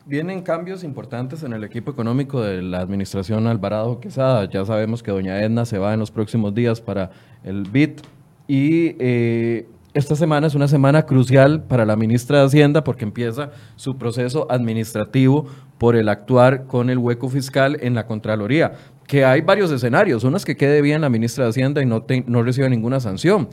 [0.04, 4.48] Vienen cambios importantes en el equipo económico de la administración Alvarado Quesada.
[4.48, 7.10] Ya sabemos que doña Edna se va en los próximos días para
[7.42, 8.02] el BIT
[8.46, 13.50] y eh, esta semana es una semana crucial para la ministra de Hacienda porque empieza
[13.76, 15.46] su proceso administrativo
[15.78, 18.72] por el actuar con el hueco fiscal en la Contraloría.
[19.06, 20.24] Que hay varios escenarios.
[20.24, 23.48] Uno es que quede bien la ministra de Hacienda y no, no reciba ninguna sanción.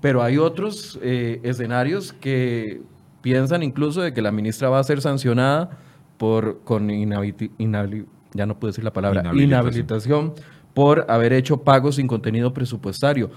[0.00, 2.80] Pero hay otros eh, escenarios que
[3.22, 5.70] piensan incluso de que la ministra va a ser sancionada
[6.16, 10.34] por, con ya no puedo decir la palabra, inhabilitación
[10.74, 13.30] por haber hecho pagos sin contenido presupuestario.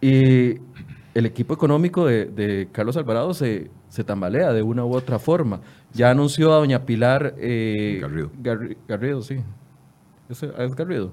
[0.00, 0.54] Y
[1.16, 5.62] el equipo económico de, Carlos Alvarado se, se, tambalea de una u otra forma.
[5.94, 8.30] Ya anunció a doña Pilar eh, Garrido.
[8.86, 9.38] Garrido, sí.
[10.28, 11.12] ¿Es, Garrido?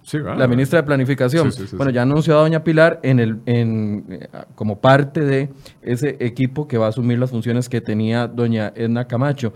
[0.00, 1.50] Sí, La ministra de Planificación.
[1.76, 5.50] bueno, ya anunció a doña Pilar en el, en, eh, como parte de
[5.82, 9.52] ese equipo que va a asumir las funciones que tenía doña Edna Camacho.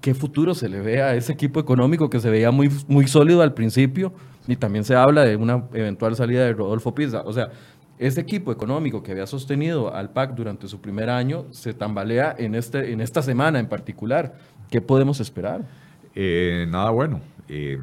[0.00, 3.42] ¿Qué futuro se le ve a ese equipo económico que se veía muy, muy sólido
[3.42, 4.12] al principio?
[4.46, 7.22] Y también se habla de una eventual salida de Rodolfo Pizza.
[7.26, 7.50] O sea,
[7.98, 12.54] ese equipo económico que había sostenido al PAC durante su primer año se tambalea en,
[12.54, 14.36] este, en esta semana en particular.
[14.70, 15.66] ¿Qué podemos esperar?
[16.14, 17.20] Eh, nada bueno.
[17.48, 17.80] Eh,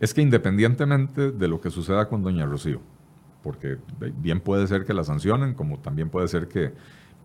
[0.00, 2.80] es que independientemente de lo que suceda con Doña Rocío,
[3.42, 3.78] porque
[4.18, 6.72] bien puede ser que la sancionen, como también puede ser que,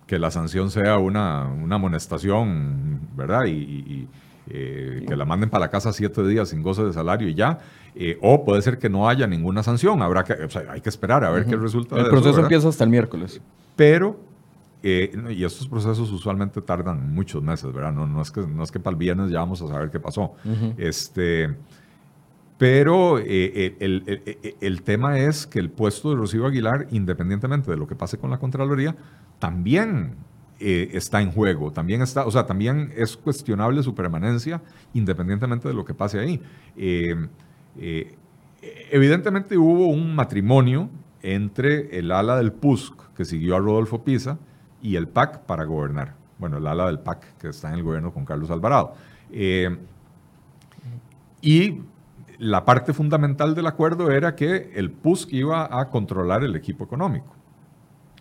[0.05, 3.45] que la sanción sea una, una amonestación, ¿verdad?
[3.45, 4.07] Y,
[4.51, 7.59] eh, que la manden para la casa siete días sin goce de salario y ya.
[8.01, 10.01] Eh, o puede ser que no haya ninguna sanción.
[10.01, 11.97] Habrá que, o sea, hay que esperar a ver qué resulta.
[11.97, 13.41] El proceso empieza hasta el miércoles.
[13.75, 14.17] Pero
[14.81, 17.91] eh, y estos procesos usualmente tardan muchos meses, ¿verdad?
[17.91, 19.99] No, no, es, que, no es que para el viernes ya vamos a saber qué
[19.99, 20.31] pasó.
[20.77, 21.53] este,
[22.57, 27.85] pero eh, el, el, tema es que el puesto de Rocío Aguilar, independientemente de lo
[27.85, 28.95] que pase con la Contraloría,
[29.39, 30.15] también
[30.57, 31.71] está en juego.
[31.73, 34.61] También está, o sea, también es cuestionable su permanencia,
[34.93, 36.41] independientemente de lo que pase ahí.
[38.91, 40.89] Evidentemente hubo un matrimonio
[41.21, 44.37] entre el ala del PUSC, que siguió a Rodolfo Pisa,
[44.81, 46.15] y el PAC para gobernar.
[46.37, 48.93] Bueno, el ala del PAC que está en el gobierno con Carlos Alvarado.
[49.31, 49.77] Eh,
[51.41, 51.81] y
[52.37, 57.35] la parte fundamental del acuerdo era que el PUSC iba a controlar el equipo económico.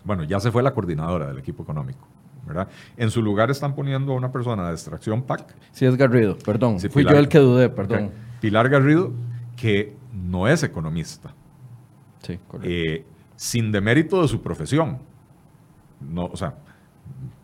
[0.03, 2.07] Bueno, ya se fue la coordinadora del equipo económico.
[2.45, 2.67] ¿verdad?
[2.97, 5.55] En su lugar están poniendo a una persona de extracción PAC.
[5.71, 6.79] Sí, es Garrido, perdón.
[6.79, 8.11] Fui yo el que dudé, perdón.
[8.41, 9.11] Pilar Garrido,
[9.59, 11.33] que no es economista.
[12.21, 12.69] Sí, correcto.
[12.69, 13.05] Eh,
[13.35, 14.99] sin demérito de su profesión
[15.99, 16.55] no, o sea,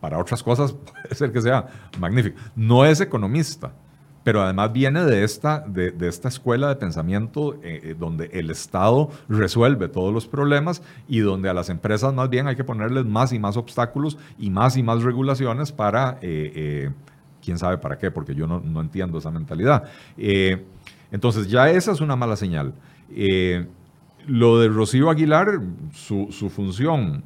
[0.00, 1.66] para otras cosas puede ser que sea
[1.98, 2.38] magnífico.
[2.54, 3.72] No es economista,
[4.24, 9.10] pero además viene de esta, de, esta escuela de pensamiento eh, eh, donde el Estado
[9.28, 13.32] resuelve todos los problemas y donde a las empresas más bien hay que ponerles más
[13.32, 16.90] y más obstáculos y más y más regulaciones para, eh,
[17.44, 19.84] quién sabe para qué, porque yo no, entiendo esa mentalidad.
[21.16, 22.74] Entonces ya esa es una mala señal.
[24.26, 25.60] lo de Rocío Aguilar,
[25.94, 27.24] su, función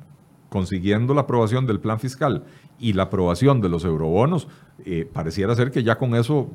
[0.49, 2.45] consiguiendo la aprobación del plan fiscal
[2.79, 4.47] y la aprobación de los eurobonos,
[4.85, 6.51] eh, pareciera ser que ya con eso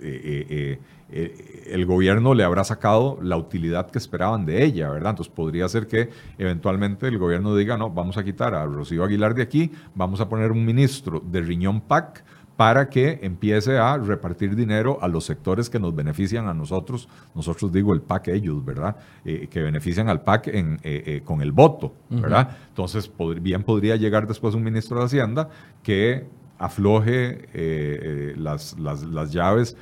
[0.00, 0.78] eh,
[1.10, 5.10] eh, el gobierno le habrá sacado la utilidad que esperaban de ella, ¿verdad?
[5.10, 9.34] Entonces podría ser que eventualmente el gobierno diga, no, vamos a quitar a Rocío Aguilar
[9.34, 12.24] de aquí, vamos a poner un ministro de riñón PAC
[12.58, 17.70] para que empiece a repartir dinero a los sectores que nos benefician a nosotros, nosotros
[17.70, 18.96] digo el PAC ellos, ¿verdad?
[19.24, 22.56] Eh, que benefician al PAC en, eh, eh, con el voto, ¿verdad?
[22.70, 23.08] Entonces,
[23.40, 25.48] bien podría llegar después un ministro de Hacienda
[25.84, 26.26] que
[26.58, 29.76] afloje las, las, llaves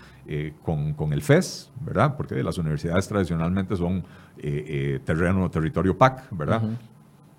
[0.62, 2.14] con, con, el FES, ¿verdad?
[2.14, 4.04] Porque las universidades tradicionalmente son
[4.36, 6.60] terreno, territorio PAC, ¿verdad?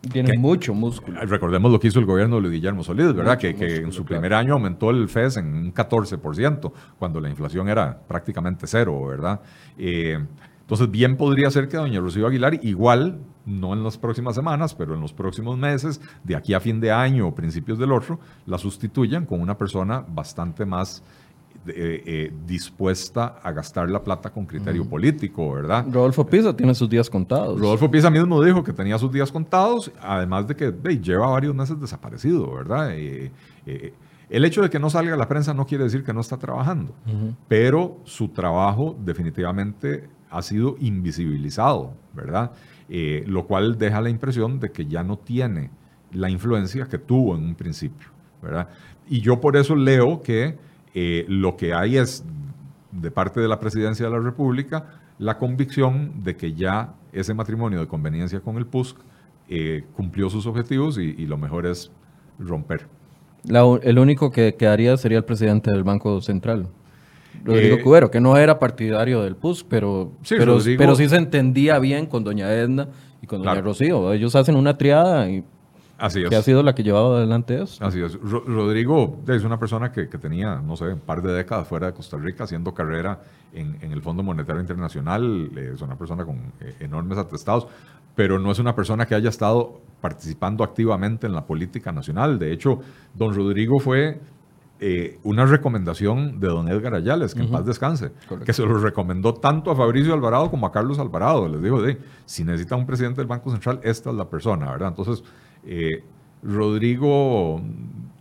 [0.02, 1.20] Tiene mucho músculo.
[1.22, 3.38] Recordemos lo que hizo el gobierno de Guillermo Solís, ¿verdad?
[3.38, 8.00] que, en su primer año aumentó el FES en un 14%, cuando la inflación era
[8.08, 9.42] prácticamente cero, ¿verdad?
[9.78, 10.20] Eh,
[10.68, 14.96] entonces, bien podría ser que doña Rocío Aguilar, igual, no en las próximas semanas, pero
[14.96, 18.58] en los próximos meses, de aquí a fin de año o principios del otro, la
[18.58, 21.04] sustituyan con una persona bastante más
[21.68, 25.86] eh, eh, dispuesta a gastar la plata con criterio político, ¿verdad?
[25.92, 27.60] Rodolfo Pisa tiene sus días contados.
[27.60, 31.80] Rodolfo Pisa mismo dijo que tenía sus días contados, además de que lleva varios meses
[31.80, 32.92] desaparecido, ¿verdad?
[32.94, 33.32] Eh,
[34.30, 36.38] el hecho de que no salga a la prensa no quiere decir que no está
[36.38, 36.94] trabajando,
[37.48, 42.52] pero su trabajo definitivamente ha sido invisibilizado, ¿verdad?
[42.90, 45.70] lo cual deja la impresión de que ya no tiene
[46.12, 48.08] la influencia que tuvo en un principio,
[48.42, 48.70] ¿verdad?
[49.10, 50.58] Y yo por eso leo que
[51.00, 52.24] eh, lo que hay es,
[52.92, 54.88] de parte de la presidencia de la República,
[55.20, 58.98] la convicción de que ya ese matrimonio de conveniencia con el PUSC
[59.48, 61.92] eh, cumplió sus objetivos y, lo mejor es
[62.40, 62.88] romper.
[63.84, 66.68] el único que quedaría sería el presidente del Banco Central.
[67.46, 71.18] Rodrigo eh, Cubero, que no era partidario del PUSC, pero sí, pero, pero sí se
[71.18, 72.90] entendía bien con doña Edna
[73.22, 74.14] y con doña Rocío.
[74.14, 75.44] Ellos hacen una triada y
[75.98, 76.30] Así es.
[76.30, 77.84] Que ha sido la que ha llevado adelante eso.
[77.84, 78.20] Así es.
[78.22, 82.18] Rodrigo es una persona que, tenía, no sé, un par de décadas fuera de Costa
[82.18, 83.22] Rica haciendo carrera
[83.54, 85.52] en, el Fondo Monetario Internacional.
[85.56, 87.68] Es una persona con eh, enormes atestados,
[88.16, 92.38] pero no es una persona que haya estado participando activamente en la política nacional.
[92.38, 92.80] De hecho,
[93.16, 94.20] don Rodrigo fue
[94.80, 98.12] eh, una recomendación de don Edgar Ayales, que en paz descanse,
[98.46, 101.48] que se lo recomendó tanto a Fabricio Alvarado como a Carlos Alvarado.
[101.48, 104.90] Les digo, de, si necesita un presidente del Banco Central, esta es la persona, ¿verdad?
[104.90, 105.24] Entonces,
[105.66, 106.04] eh,
[106.44, 107.62] Rodrigo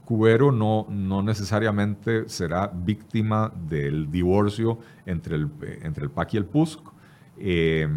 [0.05, 5.51] Cubero no, no necesariamente será víctima del divorcio entre el,
[5.82, 6.80] entre el PAC y el PUSC,
[7.39, 7.89] eh,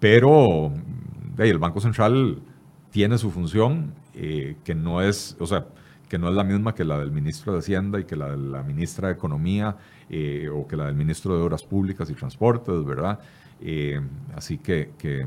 [0.00, 0.72] pero
[1.38, 2.42] el Banco Central
[2.90, 5.66] tiene su función, eh, que no es, o sea,
[6.08, 8.36] que no es la misma que la del ministro de Hacienda y que la de
[8.36, 9.76] la ministra de Economía
[10.54, 13.20] o que la del ministro de Obras Públicas y Transportes, ¿verdad?
[14.34, 15.26] así que, que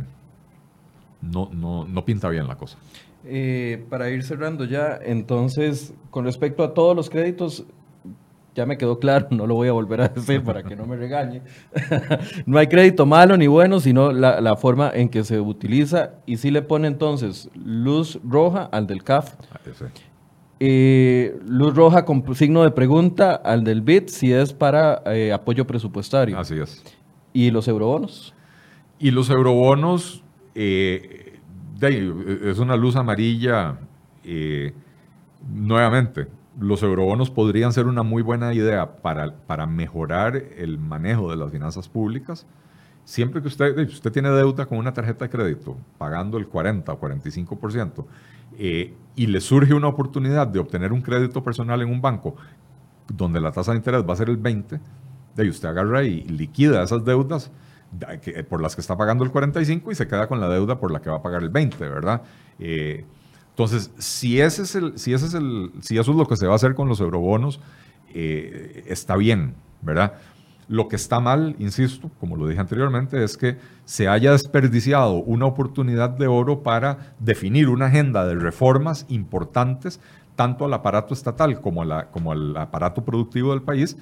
[1.22, 2.78] no, no, no pinta bien la cosa.
[3.26, 7.66] Eh, para ir cerrando ya, entonces, con respecto a todos los créditos,
[8.56, 10.96] ya me quedó claro, no lo voy a volver a decir para que no me
[10.96, 11.42] regañe.
[12.46, 16.12] no hay crédito malo ni bueno, sino la, forma en que se utiliza.
[16.26, 19.36] Y si le pone entonces luz roja al del CAF.
[19.52, 19.60] Ah,
[20.64, 25.66] eh, luz roja con signo de pregunta al del BIT si es para eh, apoyo
[25.66, 26.38] presupuestario.
[26.38, 26.84] Así es.
[27.34, 28.36] ¿Y los eurobonos?
[29.00, 31.31] Y los eurobonos, eh,
[31.90, 33.78] es una luz amarilla
[35.54, 36.28] nuevamente
[36.60, 41.52] los eurobonos podrían ser una muy buena idea para, para mejorar el manejo de las
[41.52, 42.46] finanzas públicas.
[43.06, 47.00] Siempre que usted, usted tiene deuda con una tarjeta de crédito, pagando el 40 o
[47.00, 48.06] 45%,
[48.58, 52.36] eh, y le surge una oportunidad de obtener un crédito personal en un banco
[53.08, 54.80] donde la tasa de interés va a ser el 20,
[55.36, 57.52] de usted agarra y liquida esas deudas
[58.50, 61.02] por las que está pagando el 45 y se queda con la deuda por la
[61.02, 62.22] que va a pagar el 20, ¿verdad?
[62.60, 63.06] Eh,
[63.50, 66.48] entonces, si, ese es el, si, ese es el, si eso es lo que se
[66.48, 67.60] va a hacer con los eurobonos,
[68.14, 70.14] eh, está bien, ¿verdad?
[70.68, 75.46] Lo que está mal, insisto, como lo dije anteriormente, es que se haya desperdiciado una
[75.46, 80.00] oportunidad de oro para definir una agenda de reformas importantes
[80.36, 83.98] tanto al aparato estatal como, la, como al aparato productivo del país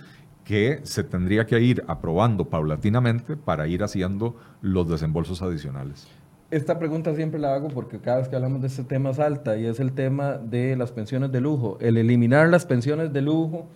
[0.50, 6.08] que se tendría que ir aprobando paulatinamente para ir haciendo los desembolsos adicionales
[6.50, 9.68] esta pregunta siempre la hago porque cada vez que hablamos de este tema salta y
[9.68, 11.78] es el tema de las pensiones de lujo.
[11.80, 13.68] El eliminar las pensiones de lujo,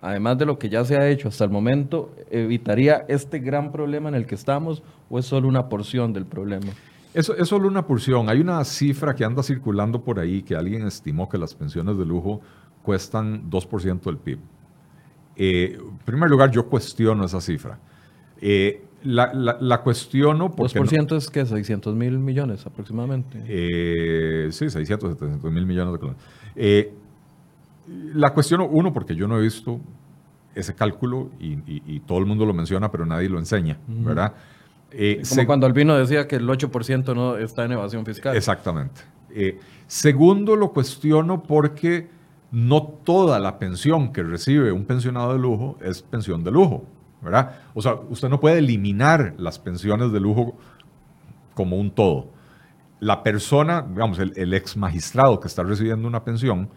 [0.00, 4.10] además de lo que ya se ha hecho hasta el momento, evitaría este gran problema
[4.10, 6.72] en el que estamos o es solo una porción del problema.
[7.14, 8.28] Eso es solo una porción.
[8.28, 12.06] Hay una cifra que anda circulando por ahí que alguien estimó que las pensiones de
[12.06, 12.42] lujo
[12.84, 14.38] cuestan 2% del PIB.
[15.36, 17.78] Eh, en primer lugar, yo cuestiono esa cifra.
[18.40, 20.78] Eh, la, la, cuestiono porque...
[20.78, 23.42] 2% es que 600 mil millones aproximadamente.
[23.46, 26.22] Eh, sí, 600, 700 mil millones de colones.
[26.54, 26.92] Eh,
[28.14, 29.80] la cuestiono, uno, porque yo no he visto
[30.54, 34.34] ese cálculo y, todo el mundo lo menciona, pero nadie lo enseña, ¿verdad?
[35.28, 38.36] Como cuando Albino decía que el 8% no está en evasión fiscal.
[38.36, 39.00] Exactamente.
[39.86, 42.08] segundo, lo cuestiono porque
[42.50, 46.84] no toda la pensión que recibe un pensionado de lujo es pensión de lujo.
[47.20, 47.56] ¿verdad?
[47.74, 50.56] O sea, usted no puede eliminar las pensiones de lujo
[51.54, 52.28] como un todo.
[52.98, 56.68] La persona, digamos, el, ex magistrado que está recibiendo una pensión,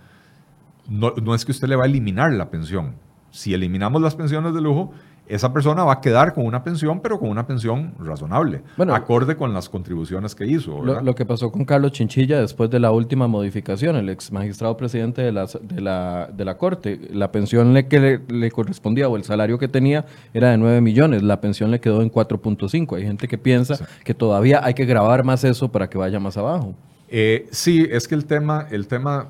[0.88, 2.96] no, no es que usted le va a eliminar la pensión.
[3.32, 4.94] Si eliminamos las pensiones de lujo,
[5.28, 8.62] esa persona va a quedar con una pensión, pero con una pensión razonable,
[8.92, 10.84] acorde con las contribuciones que hizo.
[10.84, 15.22] Lo, que pasó con Carlos Chinchilla después de la última modificación, el ex magistrado presidente
[15.22, 19.24] de la, de la, de la Corte, la pensión le, que le, correspondía o el
[19.24, 22.98] salario que tenía era de 9 millones, la pensión le quedó en 4.5.
[22.98, 26.36] Hay gente que piensa que todavía hay que grabar más eso para que vaya más
[26.36, 26.76] abajo.
[27.08, 29.30] Eh, sí, es que el tema, el tema,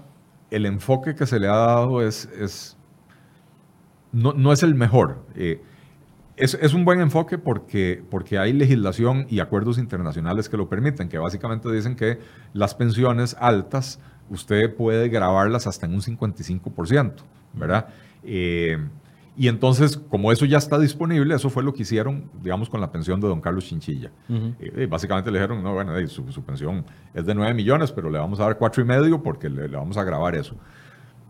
[0.50, 2.78] el enfoque que se le ha dado es, es
[4.12, 5.18] no, no es el mejor.
[5.36, 5.62] Eh,
[6.36, 11.18] es, un buen enfoque porque, porque hay legislación y acuerdos internacionales que lo permiten, que
[11.18, 12.20] básicamente dicen que
[12.54, 17.14] las pensiones altas usted puede grabarlas hasta en un 55%,
[17.54, 17.88] ¿verdad?
[18.24, 18.78] Eh,
[19.36, 22.92] y entonces, como eso ya está disponible, eso fue lo que hicieron, digamos, con la
[22.92, 24.12] pensión de don Carlos Chinchilla.
[24.60, 28.40] Eh, básicamente le dijeron, no, bueno, su, pensión es de 9 millones, pero le vamos
[28.40, 30.56] a dar cuatro y medio porque le, le vamos a grabar eso.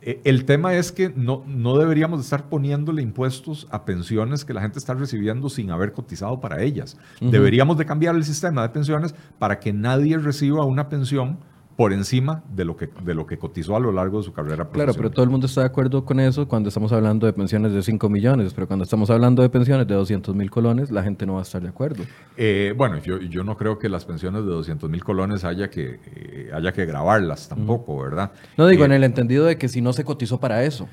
[0.06, 4.62] Eh, el tema es que no, no deberíamos estar poniéndole impuestos a pensiones que la
[4.62, 6.97] gente está recibiendo sin haber cotizado para ellas.
[7.22, 11.39] Deberíamos de cambiar el sistema de pensiones para que nadie reciba una pensión
[11.76, 14.65] por encima de lo que de lo que cotizó a lo largo de su carrera
[14.65, 14.86] profesional.
[14.86, 17.74] Claro, pero todo el mundo está de acuerdo con eso cuando estamos hablando de pensiones
[17.74, 21.26] de 5 millones, pero cuando estamos hablando de pensiones de 200 mil colones, la gente
[21.26, 22.03] no va a estar de acuerdo.
[22.38, 25.99] Eh, bueno, yo, yo no creo que las pensiones de 200 mil colones haya que,
[26.15, 28.32] eh, haya que grabarlas tampoco, ¿verdad?
[28.55, 30.88] No digo, en eh, el entendido de que si no se cotizó para eso.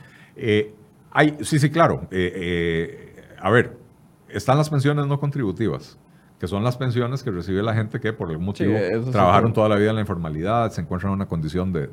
[1.12, 2.08] hay, sí, sí, claro.
[3.38, 3.76] a ver,
[4.28, 5.98] están las pensiones no contributivas
[6.41, 8.74] que son las pensiones que recibe la gente que por algún motivo
[9.12, 11.86] trabajaron toda la vida en la informalidad, se encuentran en una condición de,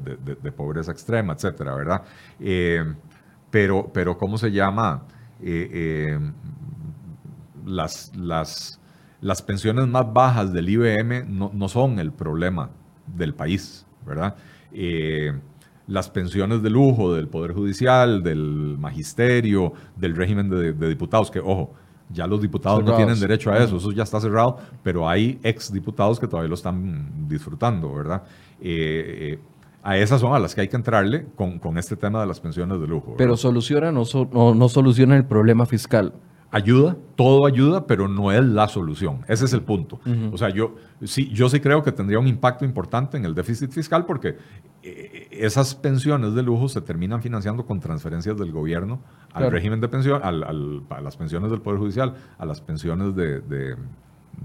[0.56, 2.04] pobreza extrema, etcétera, ¿verdad?
[2.40, 2.82] Eh,
[3.52, 5.04] pero, pero, ¿cómo se llama?
[5.42, 6.32] Eh, eh,
[7.66, 8.80] las, las,
[9.20, 12.70] las pensiones más bajas del IBM no, no son el problema
[13.06, 14.36] del país, ¿verdad?
[15.88, 21.74] las pensiones de lujo del Poder Judicial, del Magisterio, del régimen de, diputados, que, ojo,
[22.10, 25.72] ya los diputados no tienen derecho a eso, eso ya está cerrado, pero hay ex
[25.72, 28.24] diputados que todavía lo están disfrutando, ¿verdad?
[28.62, 29.40] Eh, eh,
[29.84, 32.40] a esas son a las que hay que entrarle con, con este tema de las
[32.40, 33.16] pensiones de lujo.
[33.18, 34.04] Pero soluciona no,
[34.34, 36.14] no, soluciona el problema fiscal.
[36.52, 39.20] Ayuda, todo ayuda, pero no es la solución.
[39.28, 40.00] Ese es el punto.
[40.32, 43.72] O sea, yo sí, yo sí creo que tendría un impacto importante en el déficit
[43.72, 44.36] fiscal porque
[45.32, 49.00] esas pensiones de lujo se terminan financiando con transferencias del gobierno
[49.34, 53.42] al régimen de pensión, al, a las pensiones del Poder Judicial, a las pensiones de,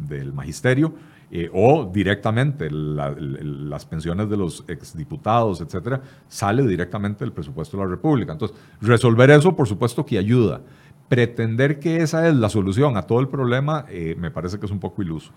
[0.09, 0.95] del magisterio
[1.30, 7.88] eh, o directamente las pensiones de los exdiputados, etcétera, sale directamente del presupuesto de la
[7.88, 8.32] República.
[8.32, 10.61] Entonces, resolver eso, por supuesto que ayuda.
[11.09, 14.72] Pretender que esa es la solución a todo el problema, eh, me parece que es
[14.72, 15.32] un poco iluso.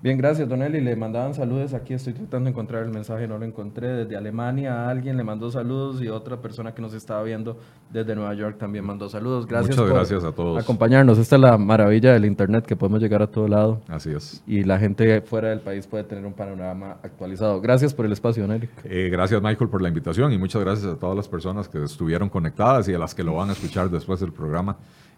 [0.00, 0.80] Bien, gracias, Don Eli.
[0.80, 1.74] Le mandaban saludos.
[1.74, 3.88] Aquí estoy tratando de encontrar el mensaje, no lo encontré.
[3.88, 7.58] Desde Alemania a alguien le mandó saludos y otra persona que nos estaba viendo
[7.90, 9.46] desde Nueva York también mandó saludos.
[9.46, 10.62] Gracias Muchas gracias a todos.
[10.62, 11.18] acompañarnos.
[11.18, 13.80] Esta es la maravilla del Internet, que podemos llegar a todo lado.
[13.88, 14.42] Así es.
[14.46, 17.60] Y la gente fuera del país puede tener un panorama actualizado.
[17.60, 18.68] Gracias por el espacio, Don Eli.
[18.84, 22.28] Eh, gracias, Michael, por la invitación y muchas gracias a todas las personas que estuvieron
[22.28, 24.76] conectadas y a las que lo van a escuchar después del programa.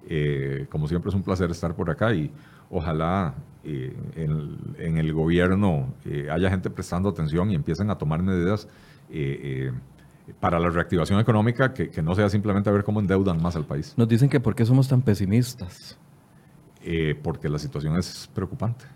[0.09, 2.30] Eh, como siempre es un placer estar por acá y
[2.70, 8.66] ojalá eh, en, el gobierno eh, haya gente prestando atención y empiecen a tomar medidas
[9.11, 9.70] eh,
[10.38, 13.66] para la reactivación económica que, que, no sea simplemente a ver cómo endeudan más al
[13.66, 13.92] país.
[13.98, 15.98] Nos dicen que por qué somos tan pesimistas.
[17.22, 18.86] porque la situación es preocupante.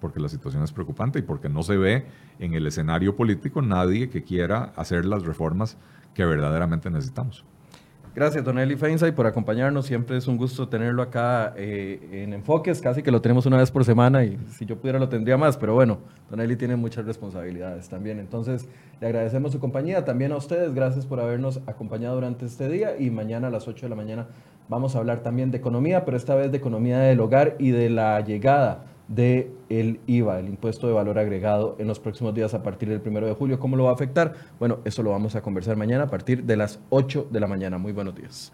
[0.00, 2.06] Porque la situación es preocupante y porque no se ve
[2.38, 5.76] en el escenario político nadie que quiera hacer las reformas
[6.14, 7.44] que verdaderamente necesitamos.
[8.16, 9.84] Gracias, Don Eli Feinsay, por acompañarnos.
[9.84, 12.80] Siempre es un gusto tenerlo acá eh, en Enfoques.
[12.80, 15.58] Casi que lo tenemos una vez por semana y si yo pudiera lo tendría más,
[15.58, 15.98] pero bueno,
[16.30, 18.18] Don Eli tiene muchas responsabilidades también.
[18.18, 18.70] Entonces,
[19.02, 20.06] le agradecemos su compañía.
[20.06, 23.84] También a ustedes, gracias por habernos acompañado durante este día y mañana a las 8
[23.84, 24.28] de la mañana
[24.70, 27.90] vamos a hablar también de economía, pero esta vez de economía del hogar y de
[27.90, 32.62] la llegada del el IVA, el impuesto de valor agregado, en los próximos días a
[32.62, 33.58] partir del 1 de julio.
[33.58, 34.34] ¿Cómo lo va a afectar?
[34.58, 37.78] Bueno, eso lo vamos a conversar mañana a partir de las 8 de la mañana.
[37.78, 38.52] Muy buenos días.